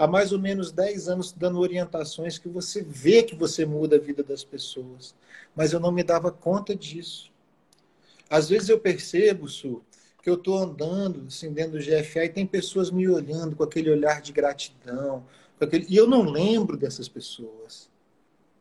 [0.00, 3.98] Há mais ou menos 10 anos dando orientações que você vê que você muda a
[3.98, 5.14] vida das pessoas.
[5.54, 7.30] Mas eu não me dava conta disso.
[8.30, 9.84] Às vezes eu percebo, Su,
[10.22, 13.90] que eu estou andando assim, dentro do GFA e tem pessoas me olhando com aquele
[13.90, 15.22] olhar de gratidão.
[15.60, 15.84] Aquele...
[15.86, 17.90] E eu não lembro dessas pessoas,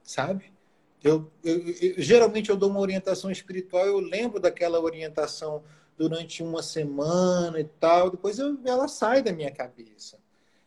[0.04, 0.52] sabe?
[1.02, 5.64] Eu, eu, eu, geralmente eu dou uma orientação espiritual, eu lembro daquela orientação
[5.98, 10.18] durante uma semana e tal, depois eu, ela sai da minha cabeça.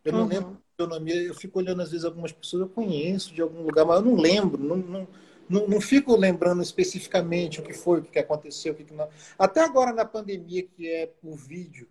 [0.02, 0.28] Eu não uhum.
[0.28, 3.84] lembro o nome, eu fico olhando às vezes algumas pessoas, eu conheço de algum lugar,
[3.84, 5.08] mas eu não lembro, não, não,
[5.48, 9.08] não, não fico lembrando especificamente o que foi, o que aconteceu, o que não.
[9.38, 11.88] Até agora na pandemia, que é por vídeo,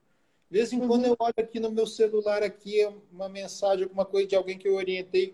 [0.50, 0.88] de vez em uhum.
[0.88, 4.58] quando eu olho aqui no meu celular aqui é uma mensagem, alguma coisa de alguém
[4.58, 5.34] que eu orientei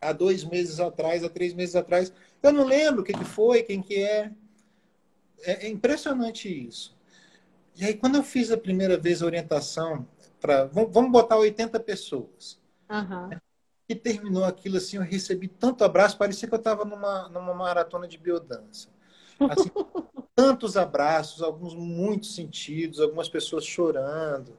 [0.00, 2.12] há dois meses atrás, há três meses atrás.
[2.40, 4.30] Eu não lembro o que, que foi, quem que é.
[5.42, 5.66] é.
[5.66, 6.96] É impressionante isso.
[7.76, 10.06] E aí, quando eu fiz a primeira vez a orientação
[10.40, 10.66] para.
[10.66, 12.58] Vamos botar 80 pessoas.
[12.90, 13.30] Uhum
[13.86, 18.08] que terminou aquilo assim, eu recebi tanto abraço, parecia que eu estava numa, numa maratona
[18.08, 18.88] de biodança.
[19.38, 19.70] Assim,
[20.34, 24.56] tantos abraços, alguns muito sentidos, algumas pessoas chorando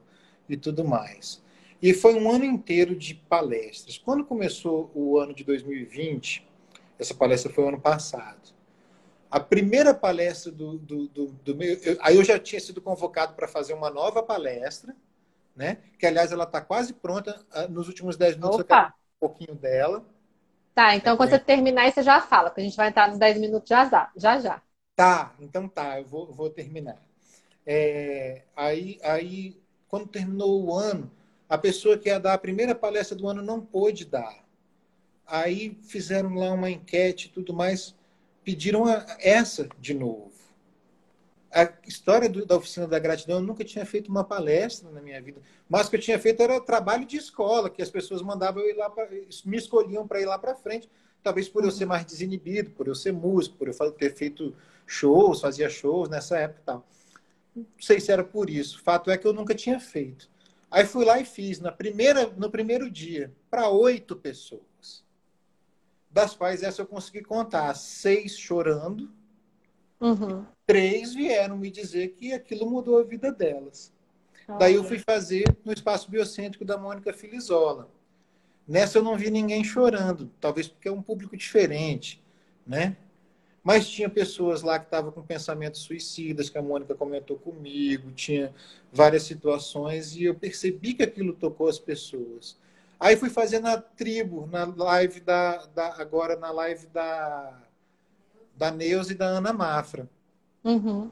[0.48, 1.42] e tudo mais.
[1.80, 3.98] E foi um ano inteiro de palestras.
[3.98, 6.48] Quando começou o ano de 2020,
[6.98, 8.56] essa palestra foi o ano passado.
[9.30, 11.74] A primeira palestra do, do, do, do meu.
[11.82, 14.96] Eu, aí eu já tinha sido convocado para fazer uma nova palestra,
[15.58, 15.78] né?
[15.98, 17.44] Que, aliás, ela está quase pronta.
[17.52, 20.04] Ah, nos últimos 10 minutos Opa pouquinho dela.
[20.74, 23.38] Tá, então quando você terminar, você já fala, que a gente vai entrar nos 10
[23.38, 24.12] minutos já já.
[24.16, 24.62] já, já.
[24.94, 27.02] Tá, então tá, eu vou, vou terminar.
[27.66, 31.10] É, aí, aí, quando terminou o ano,
[31.48, 34.44] a pessoa que ia dar a primeira palestra do ano não pôde dar.
[35.26, 37.94] Aí fizeram lá uma enquete e tudo mais,
[38.44, 38.84] pediram
[39.18, 40.32] essa de novo.
[41.50, 45.20] A história do, da oficina da gratidão, eu nunca tinha feito uma palestra na minha
[45.20, 48.62] vida, mas o que eu tinha feito era trabalho de escola, que as pessoas mandavam
[48.62, 49.08] eu ir lá, pra,
[49.44, 50.88] me escolhiam para ir lá para frente.
[51.22, 54.54] Talvez por eu ser mais desinibido, por eu ser músico, por eu ter feito
[54.86, 56.86] shows, fazia shows nessa época e tal.
[57.56, 58.82] Não sei se era por isso.
[58.82, 60.28] Fato é que eu nunca tinha feito.
[60.70, 65.02] Aí fui lá e fiz na primeira, no primeiro dia para oito pessoas
[66.10, 69.10] das quais essa eu consegui contar seis chorando,
[70.00, 70.44] uhum.
[70.68, 73.90] Três vieram me dizer que aquilo mudou a vida delas.
[74.58, 77.90] Daí eu fui fazer no espaço biocêntrico da Mônica Filizola.
[78.66, 82.22] Nessa eu não vi ninguém chorando, talvez porque é um público diferente,
[82.66, 82.98] né?
[83.64, 88.54] Mas tinha pessoas lá que estavam com pensamentos suicidas, que a Mônica comentou comigo, tinha
[88.92, 92.58] várias situações e eu percebi que aquilo tocou as pessoas.
[93.00, 97.62] Aí fui fazer na tribo, na live da, da agora na live da
[98.54, 100.08] da Neuza e da Ana Mafra.
[100.64, 101.10] Uhum.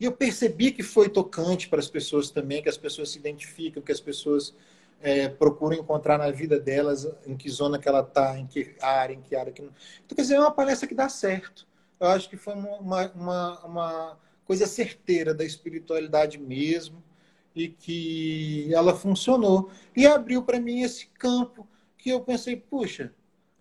[0.00, 3.82] E eu percebi que foi tocante para as pessoas também, que as pessoas se identificam,
[3.82, 4.54] que as pessoas
[5.00, 9.14] é, procuram encontrar na vida delas em que zona que ela está, em que área,
[9.14, 9.72] em que área que não.
[10.04, 11.66] Então, quer dizer, é uma palestra que dá certo.
[12.00, 17.02] Eu acho que foi uma, uma, uma coisa certeira da espiritualidade mesmo
[17.54, 19.70] e que ela funcionou.
[19.96, 23.12] E abriu para mim esse campo que eu pensei, puxa,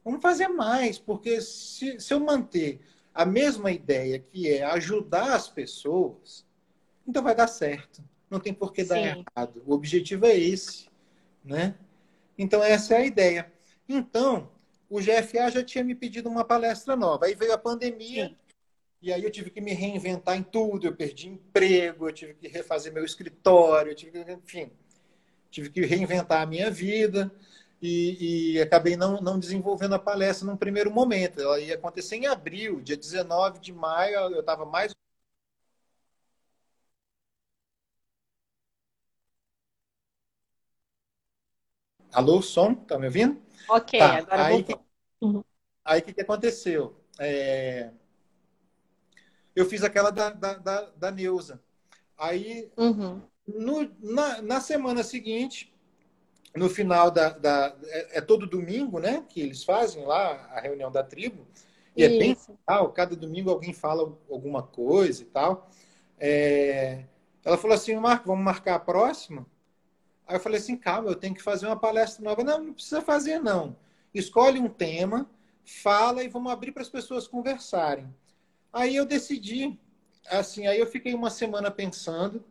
[0.04, 2.82] vamos fazer mais, porque se, se eu manter
[3.14, 6.46] a mesma ideia, que é ajudar as pessoas,
[7.08, 8.04] então vai dar certo.
[8.30, 9.62] Não tem por que dar errado.
[9.66, 10.88] O objetivo é esse,
[11.44, 11.76] né?
[12.38, 13.52] Então essa é a ideia.
[13.88, 14.50] Então,
[14.90, 17.26] o GFA já tinha me pedido uma palestra nova.
[17.26, 18.36] Aí veio a pandemia, Sim.
[19.04, 22.48] E aí eu tive que me reinventar em tudo, eu perdi emprego, eu tive que
[22.48, 24.72] refazer meu escritório, eu tive que, enfim,
[25.52, 27.30] tive que reinventar a minha vida
[27.86, 31.42] e, e, acabei não, não desenvolvendo a palestra num primeiro momento.
[31.42, 34.94] Ela ia acontecer em abril, dia 19 de maio, eu estava mais
[42.12, 42.76] Alô, som?
[42.76, 43.42] Tá me ouvindo?
[43.68, 44.18] Ok, tá.
[44.18, 44.86] agora aí, voltou.
[45.20, 45.44] Uhum.
[45.84, 46.96] Aí o que, que aconteceu?
[47.20, 47.90] É
[49.56, 51.62] eu fiz aquela da, da, da, da Neuza.
[52.18, 53.22] Aí, uhum.
[53.48, 55.73] no, na, na semana seguinte,
[56.56, 59.26] no final da, da é, é, todo domingo, né?
[59.28, 61.48] Que eles fazem lá a reunião da tribo.
[61.96, 62.16] E Isso.
[62.16, 65.70] é bem legal, cada domingo alguém fala alguma coisa e tal.
[66.20, 67.06] É...
[67.44, 69.46] Ela falou assim, Marco, vamos marcar a próxima?
[70.26, 72.44] Aí eu falei assim, calma, eu tenho que fazer uma palestra nova.
[72.44, 73.76] Não, não precisa fazer, não.
[74.14, 75.30] Escolhe um tema,
[75.66, 78.08] fala e vamos abrir para as pessoas conversarem.
[78.72, 79.78] Aí eu decidi,
[80.30, 82.44] assim, aí eu fiquei uma semana pensando,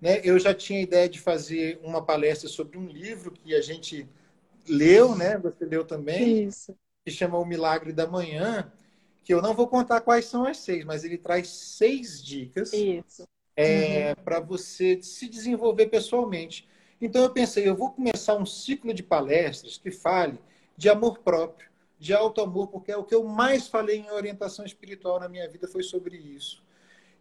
[0.00, 0.20] né?
[0.24, 4.08] Eu já tinha ideia de fazer uma palestra sobre um livro que a gente
[4.68, 5.38] leu, né?
[5.38, 6.46] Você leu também.
[6.46, 6.76] Isso.
[7.04, 8.72] Que chama O Milagre da Manhã,
[9.22, 12.72] que eu não vou contar quais são as seis, mas ele traz seis dicas
[13.56, 14.24] é, uhum.
[14.24, 16.68] para você se desenvolver pessoalmente.
[17.00, 20.38] Então eu pensei, eu vou começar um ciclo de palestras que fale
[20.76, 21.68] de amor próprio,
[21.98, 25.48] de alto amor, porque é o que eu mais falei em orientação espiritual na minha
[25.48, 26.62] vida foi sobre isso.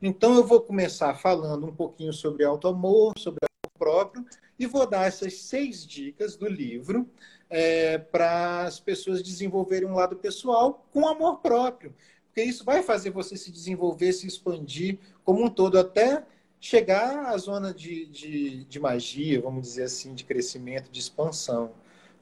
[0.01, 4.25] Então eu vou começar falando um pouquinho sobre alto amor, sobre amor próprio,
[4.57, 7.09] e vou dar essas seis dicas do livro
[7.49, 11.93] é, para as pessoas desenvolverem um lado pessoal com amor próprio.
[12.27, 16.25] Porque isso vai fazer você se desenvolver, se expandir como um todo, até
[16.59, 21.71] chegar à zona de, de, de magia, vamos dizer assim, de crescimento, de expansão,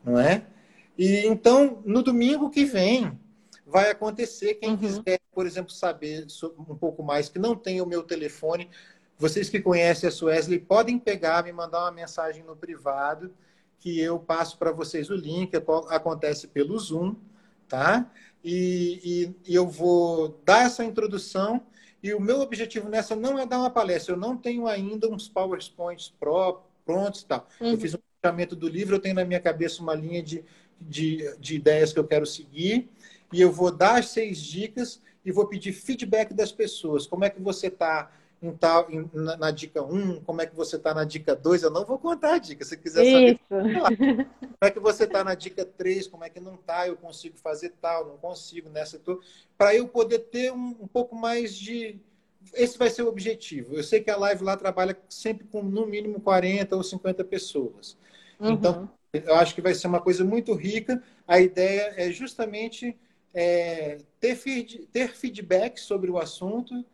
[0.04, 0.46] não é?
[0.98, 3.18] E então, no domingo que vem,
[3.66, 4.56] vai acontecer.
[4.56, 4.78] Quem uhum.
[4.78, 6.28] quiser, por exemplo, saber
[6.58, 8.70] um pouco mais, que não tem o meu telefone,
[9.18, 13.34] vocês que conhecem a Suesley podem pegar, me mandar uma mensagem no privado,
[13.80, 15.52] que eu passo para vocês o link.
[15.90, 17.16] Acontece pelo Zoom,
[17.68, 18.10] tá?
[18.44, 21.62] E, e, e, eu vou dar essa introdução.
[22.02, 24.14] E o meu objetivo nessa não é dar uma palestra.
[24.14, 26.14] Eu não tenho ainda uns PowerPoints
[26.86, 27.48] prontos e tal.
[27.62, 27.72] Uhum.
[27.72, 30.44] Eu fiz um fechamento do livro, eu tenho na minha cabeça uma linha de
[30.88, 32.90] de, de ideias que eu quero seguir
[33.32, 37.08] e eu vou dar as seis dicas e vou pedir feedback das pessoas.
[37.08, 38.12] Como é que você está
[38.44, 41.34] em tal, em, na, na, dica 1, um, como é que você está na dica
[41.34, 41.64] 2?
[41.64, 43.40] Eu não vou contar a dica, se quiser saber.
[43.48, 47.38] Como é que você está na dica 3, como é que não está, eu consigo
[47.38, 49.00] fazer tal, não consigo nessa.
[49.58, 51.98] Para eu poder ter um, um pouco mais de.
[52.54, 53.76] Esse vai ser o objetivo.
[53.76, 57.98] Eu sei que a live lá trabalha sempre com no mínimo 40 ou 50 pessoas.
[58.38, 58.52] Uhum.
[58.52, 61.02] Então, eu acho que vai ser uma coisa muito rica.
[61.26, 62.98] A ideia é justamente
[63.34, 66.86] é, ter, feed, ter feedback sobre o assunto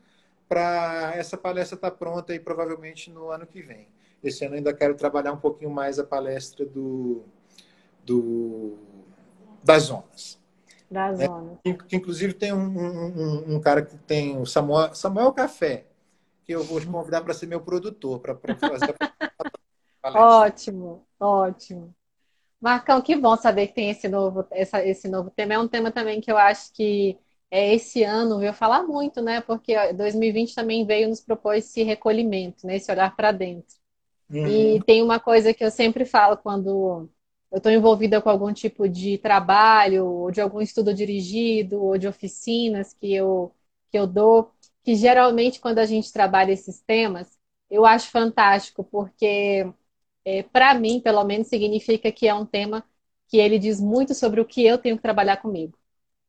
[0.48, 3.88] para essa palestra estar tá pronta aí provavelmente no ano que vem.
[4.24, 7.24] Esse ano ainda quero trabalhar um pouquinho mais a palestra do,
[8.04, 8.78] do
[9.64, 10.40] das zonas.
[10.90, 11.28] Das né?
[11.28, 11.58] zonas.
[11.64, 15.86] Que, que, inclusive tem um, um, um, cara que tem o Samuel, Samuel Café,
[16.44, 18.96] que eu vou convidar para ser meu produtor, para fazer
[20.02, 20.12] a
[20.42, 21.94] Ótimo, ótimo.
[22.62, 25.54] Marcão, que bom saber que tem esse novo, essa, esse novo tema.
[25.54, 27.18] É um tema também que eu acho que
[27.50, 29.42] é, esse ano veio falar muito, né?
[29.42, 32.76] Porque 2020 também veio nos propor esse recolhimento, né?
[32.76, 33.76] Esse olhar para dentro.
[34.30, 34.76] Uhum.
[34.76, 37.10] E tem uma coisa que eu sempre falo quando
[37.52, 42.08] eu estou envolvida com algum tipo de trabalho, ou de algum estudo dirigido, ou de
[42.08, 43.52] oficinas que eu,
[43.90, 44.52] que eu dou,
[44.84, 47.38] que geralmente quando a gente trabalha esses temas,
[47.70, 49.66] eu acho fantástico, porque
[50.30, 52.84] é, para mim, pelo menos, significa que é um tema
[53.28, 55.78] que ele diz muito sobre o que eu tenho que trabalhar comigo.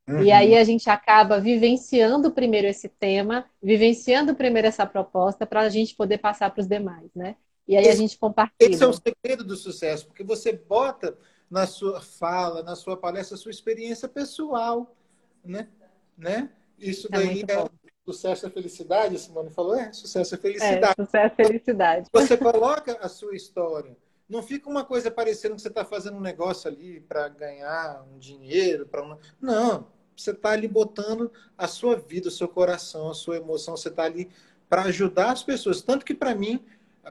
[0.09, 0.23] Uhum.
[0.23, 5.69] E aí a gente acaba vivenciando primeiro esse tema, vivenciando primeiro essa proposta para a
[5.69, 7.37] gente poder passar para os demais, né?
[7.69, 8.75] E aí esse, a gente compartilha.
[8.75, 11.17] Esse é o segredo do sucesso, porque você bota
[11.51, 14.97] na sua fala, na sua palestra, a sua experiência pessoal,
[15.45, 15.69] né?
[16.17, 16.51] né?
[16.79, 17.65] Isso é daí é, é
[18.05, 21.01] sucesso e felicidade, a Simone falou, é, sucesso e felicidade.
[21.01, 22.09] É, sucesso e felicidade.
[22.13, 23.97] Você coloca a sua história.
[24.29, 28.19] Não fica uma coisa parecendo que você está fazendo um negócio ali para ganhar um
[28.19, 29.19] dinheiro, para.
[29.41, 33.89] Não, você está ali botando a sua vida, o seu coração, a sua emoção, você
[33.89, 34.31] está ali
[34.69, 35.83] para ajudar as pessoas.
[35.83, 36.65] Tanto que para mim,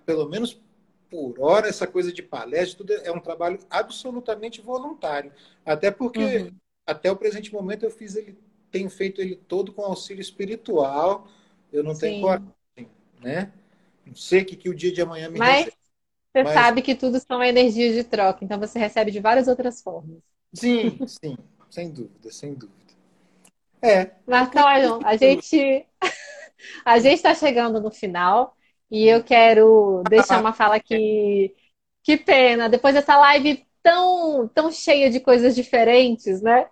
[0.06, 0.62] pelo menos
[1.10, 5.32] por hora, essa coisa de palestra, tudo é um trabalho absolutamente voluntário.
[5.66, 6.56] Até porque, uhum.
[6.86, 8.38] até o presente momento, eu fiz ele,
[8.72, 11.28] tenho feito ele todo com auxílio espiritual.
[11.72, 12.02] Eu não Sim.
[12.02, 12.90] tenho coragem,
[13.22, 13.52] né?
[14.06, 15.66] Não sei o que, que o dia de amanhã me Mas...
[15.66, 15.80] Recebe.
[16.32, 16.54] Você Mas...
[16.54, 20.20] sabe que tudo são energias de troca, então você recebe de várias outras formas.
[20.54, 21.36] Sim, sim,
[21.72, 22.78] sem dúvida, sem dúvida.
[23.82, 24.12] É.
[24.28, 24.68] Marcão,
[25.04, 25.88] a gente
[26.86, 28.56] a gente está chegando no final
[28.92, 31.56] e eu quero deixar uma fala que
[32.04, 36.68] que pena, depois dessa live tão tão cheia de coisas diferentes, né?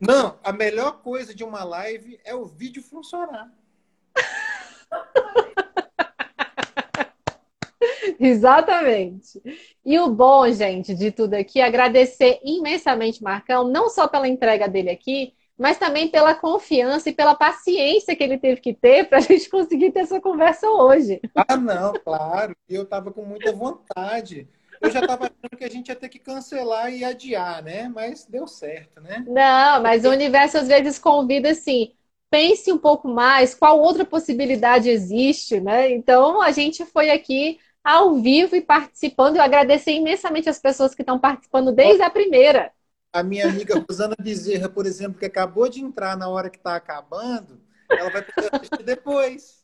[0.00, 3.50] Não, a melhor coisa de uma live é o vídeo funcionar.
[8.18, 9.40] Exatamente.
[9.84, 14.68] E o bom, gente, de tudo aqui, é agradecer imensamente Marcão, não só pela entrega
[14.68, 19.18] dele aqui, mas também pela confiança e pela paciência que ele teve que ter para
[19.18, 21.20] a gente conseguir ter essa conversa hoje.
[21.34, 22.56] Ah, não, claro.
[22.68, 24.48] Eu estava com muita vontade.
[24.80, 27.88] Eu já estava achando que a gente ia ter que cancelar e adiar, né?
[27.88, 29.24] Mas deu certo, né?
[29.26, 31.94] Não, mas o universo às vezes convida assim.
[32.30, 35.90] Pense um pouco mais, qual outra possibilidade existe, né?
[35.90, 39.36] Então a gente foi aqui ao vivo e participando.
[39.36, 42.70] Eu agradecer imensamente as pessoas que estão participando desde a primeira
[43.12, 46.76] a minha amiga Rosana Bezerra, por exemplo, que acabou de entrar na hora que está
[46.76, 47.60] acabando,
[47.94, 49.57] ela vai poder assistir depois.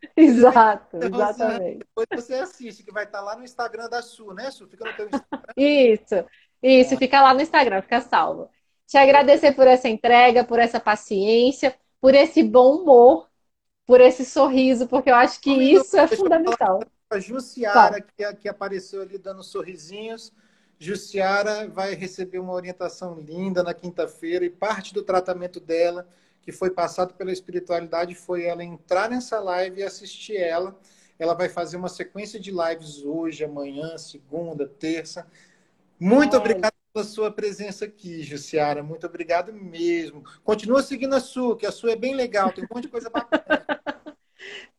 [0.16, 1.78] Exato, exatamente.
[1.78, 4.66] Depois você assiste, que vai estar tá lá no Instagram da Su, né, Su?
[4.68, 5.52] Fica no teu Instagram.
[5.56, 6.24] Isso,
[6.62, 6.96] isso, é.
[6.96, 8.48] fica lá no Instagram, fica salvo.
[8.86, 13.28] Te agradecer por essa entrega, por essa paciência, por esse bom humor,
[13.86, 16.80] por esse sorriso, porque eu acho que isso é fundamental.
[17.10, 20.32] A Jussiara, que, que apareceu ali dando sorrisinhos.
[20.78, 26.06] Jussiara vai receber uma orientação linda na quinta-feira e parte do tratamento dela,
[26.48, 30.74] que foi passado pela espiritualidade, foi ela entrar nessa live e assistir ela.
[31.18, 35.26] Ela vai fazer uma sequência de lives hoje, amanhã, segunda, terça.
[36.00, 36.40] Muito Olha.
[36.40, 38.82] obrigado pela sua presença aqui, Jussiara.
[38.82, 40.24] Muito obrigado mesmo.
[40.42, 43.10] Continua seguindo a sua, que a sua é bem legal, tem um monte de coisa
[43.10, 43.68] bacana.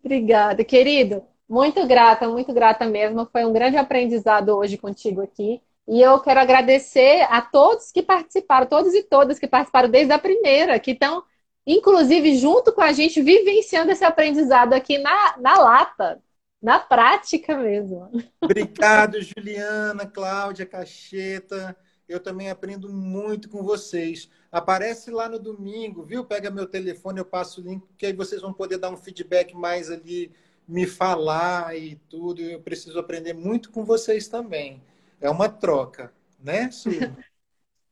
[0.03, 1.23] Obrigada, querido.
[1.47, 3.29] Muito grata, muito grata mesmo.
[3.31, 5.61] Foi um grande aprendizado hoje contigo aqui.
[5.87, 10.17] E eu quero agradecer a todos que participaram, todos e todas que participaram desde a
[10.17, 11.23] primeira, que estão,
[11.71, 16.19] inclusive, junto com a gente, vivenciando esse aprendizado aqui na, na lata,
[16.59, 18.09] na prática mesmo.
[18.41, 21.77] Obrigado, Juliana, Cláudia, Cacheta.
[22.07, 24.27] Eu também aprendo muito com vocês.
[24.51, 26.25] Aparece lá no domingo, viu?
[26.25, 29.53] Pega meu telefone, eu passo o link, que aí vocês vão poder dar um feedback
[29.55, 30.31] mais ali,
[30.67, 32.41] me falar e tudo.
[32.41, 34.81] Eu preciso aprender muito com vocês também.
[35.21, 36.89] É uma troca, né, Su?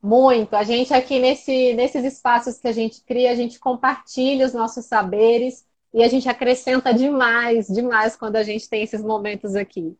[0.02, 0.56] Muito.
[0.56, 4.86] A gente aqui nesse, nesses espaços que a gente cria, a gente compartilha os nossos
[4.86, 9.98] saberes e a gente acrescenta demais, demais quando a gente tem esses momentos aqui.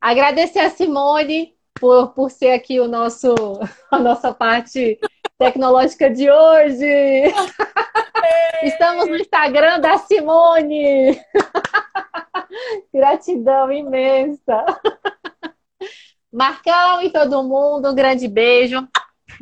[0.00, 3.34] Agradecer a Simone por, por ser aqui o nosso,
[3.90, 4.98] a nossa parte
[5.38, 7.32] tecnológica de hoje.
[8.62, 11.20] Estamos no Instagram da Simone.
[12.94, 14.64] Gratidão imensa.
[16.32, 18.86] Marcão e todo mundo, um grande beijo.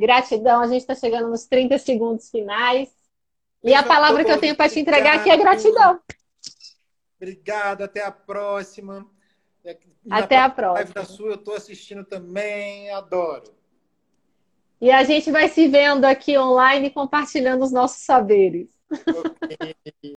[0.01, 2.89] Gratidão, a gente está chegando nos 30 segundos finais.
[3.63, 6.01] E a palavra que eu tenho para te entregar aqui é gratidão.
[7.17, 9.07] Obrigado, até a próxima.
[10.11, 10.73] Até a próxima.
[10.73, 13.55] Live da sua eu estou assistindo também, adoro.
[14.81, 18.71] E a gente vai se vendo aqui online compartilhando os nossos saberes.
[18.91, 19.75] Okay.